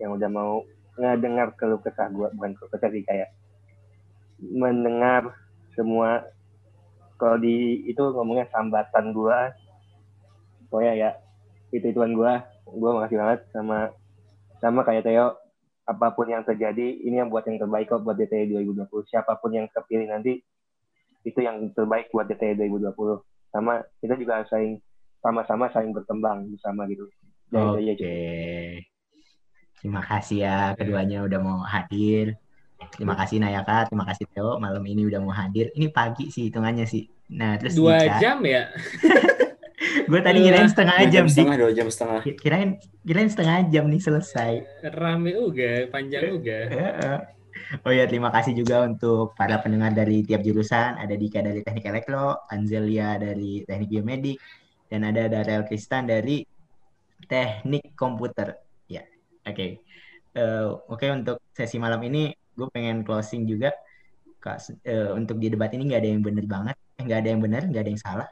yang 0.00 0.16
udah 0.16 0.28
mau 0.32 0.64
ngedengar 0.96 1.52
keluh 1.54 1.78
kesah 1.84 2.08
gua, 2.08 2.32
bukan 2.32 2.56
keluh 2.56 2.70
kesah 2.72 2.88
sih 2.88 3.04
kayak 3.04 3.28
mendengar 4.40 5.36
semua 5.76 6.24
kalau 7.24 7.40
di 7.40 7.88
itu 7.88 8.04
ngomongnya 8.04 8.44
sambatan 8.52 9.16
gua 9.16 9.48
pokoknya 10.68 10.92
ya 10.92 11.10
itu 11.72 11.88
ituan 11.88 12.12
gua 12.12 12.44
gua 12.68 13.00
makasih 13.00 13.16
banget 13.16 13.40
sama 13.48 13.88
sama 14.60 14.84
kayak 14.84 15.08
Theo 15.08 15.40
apa 15.88 16.12
pun 16.12 16.28
yang 16.28 16.44
terjadi 16.44 17.00
ini 17.00 17.24
yang 17.24 17.32
buat 17.32 17.48
yang 17.48 17.56
terbaik 17.56 17.88
kok 17.88 18.04
buat 18.04 18.20
DTE 18.20 18.52
2020 18.52 18.88
siapa 19.08 19.40
pun 19.40 19.56
yang 19.56 19.64
terpilih 19.72 20.04
nanti 20.12 20.44
itu 21.24 21.40
yang 21.40 21.72
terbaik 21.72 22.12
buat 22.12 22.28
DTE 22.28 22.60
2020 22.60 22.92
sama 23.48 23.80
kita 24.04 24.20
juga 24.20 24.44
harus 24.44 24.48
saling 24.52 24.76
sama-sama 25.24 25.72
saling 25.72 25.96
berkembang 25.96 26.52
bersama 26.52 26.84
gitu 26.84 27.08
Dari 27.48 27.64
Oke. 27.64 27.76
saya 27.80 27.92
aja. 27.96 28.12
Terima 29.80 30.02
kasih 30.04 30.38
ya 30.44 30.56
keduanya 30.76 31.24
udah 31.24 31.40
mau 31.40 31.60
hadir. 31.64 32.36
Terima 32.92 33.14
kasih 33.16 33.40
Nayaka, 33.40 33.88
terima 33.88 34.04
kasih 34.04 34.24
Theo 34.32 34.60
malam 34.60 34.84
ini 34.84 35.08
udah 35.08 35.20
mau 35.22 35.32
hadir. 35.32 35.72
Ini 35.72 35.88
pagi 35.92 36.28
sih 36.28 36.48
hitungannya 36.50 36.84
sih. 36.84 37.13
Nah, 37.30 37.56
terus 37.56 37.74
Dua 37.74 37.96
Ica. 38.00 38.20
jam 38.20 38.38
ya? 38.44 38.68
Gue 40.08 40.20
tadi 40.20 40.38
kirain 40.44 40.68
setengah 40.68 40.96
Dua 41.00 41.12
jam, 41.12 41.24
Dik. 41.24 41.32
setengah 41.32 41.56
dua 41.56 41.70
jam 41.72 41.86
setengah 41.88 42.20
Kirain 42.36 42.70
kirain 43.04 43.28
setengah 43.28 43.56
jam 43.68 43.84
nih 43.88 44.00
selesai. 44.00 44.52
Rame 44.92 45.32
juga, 45.32 45.88
panjang 45.88 46.22
juga. 46.28 46.58
Heeh. 46.68 47.18
Oh 47.80 47.92
ya, 47.92 48.04
terima 48.04 48.28
kasih 48.28 48.52
juga 48.52 48.84
untuk 48.84 49.32
para 49.34 49.56
pendengar 49.60 49.92
dari 49.92 50.20
tiap 50.22 50.44
jurusan. 50.44 51.00
Ada 51.00 51.14
Dika 51.16 51.40
dari 51.40 51.60
Teknik 51.64 51.86
Elektro, 51.86 52.44
Anzelia 52.48 53.16
dari 53.16 53.64
Teknik 53.64 53.88
Biomedik, 53.88 54.38
dan 54.90 55.04
ada 55.04 55.28
Darel 55.30 55.64
Kristan 55.64 56.04
dari 56.04 56.44
Teknik 57.24 57.96
Komputer. 57.96 58.58
Ya, 58.86 59.04
oke. 59.46 59.80
Eh, 60.34 60.66
Oke, 60.90 61.06
untuk 61.08 61.38
sesi 61.54 61.78
malam 61.78 62.02
ini 62.02 62.26
gue 62.52 62.68
pengen 62.70 63.06
closing 63.06 63.46
juga. 63.46 63.70
Kak, 64.42 64.60
eh, 64.84 65.14
untuk 65.14 65.38
di 65.40 65.48
debat 65.48 65.72
ini 65.72 65.88
nggak 65.88 66.00
ada 66.04 66.10
yang 66.10 66.20
bener 66.20 66.44
banget, 66.44 66.76
nggak 66.96 67.18
ada 67.20 67.28
yang 67.28 67.40
benar, 67.42 67.62
nggak 67.66 67.82
ada 67.82 67.90
yang 67.90 68.02
salah. 68.02 68.28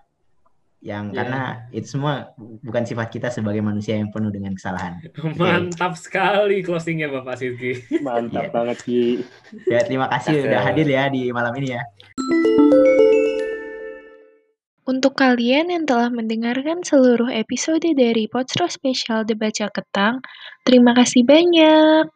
Yang 0.83 1.05
Ya. 1.09 1.17
karena 1.23 1.43
itu 1.71 1.87
semua 1.87 2.35
bukan 2.59 2.83
sifat 2.83 3.07
kita 3.09 3.31
sebagai 3.31 3.63
manusia 3.63 3.95
yang 3.95 4.11
penuh 4.11 4.35
dengan 4.35 4.51
kesalahan. 4.53 4.99
Mantap 5.39 5.95
sekali 5.95 6.59
closingnya 6.61 7.07
Bapak 7.07 7.39
Sidki. 7.39 7.87
mantap 8.07 8.51
Iya. 8.51 8.55
banget 8.55 8.79
Ki 8.83 9.23
Ya, 9.71 9.87
terima 9.87 10.11
kasih 10.11 10.43
udah 10.43 10.61
hadir 10.67 10.91
ya 10.91 11.07
di 11.07 11.31
malam 11.31 11.55
ini 11.55 11.79
ya. 11.79 11.83
Untuk 14.83 15.15
kalian 15.15 15.71
yang 15.71 15.87
telah 15.87 16.11
mendengarkan 16.11 16.83
seluruh 16.83 17.31
episode 17.31 17.87
dari 17.95 18.27
Potro 18.27 18.67
Spesial 18.67 19.23
Debaca 19.23 19.71
Ketang, 19.71 20.19
terima 20.67 20.91
kasih 20.99 21.23
banyak. 21.23 22.11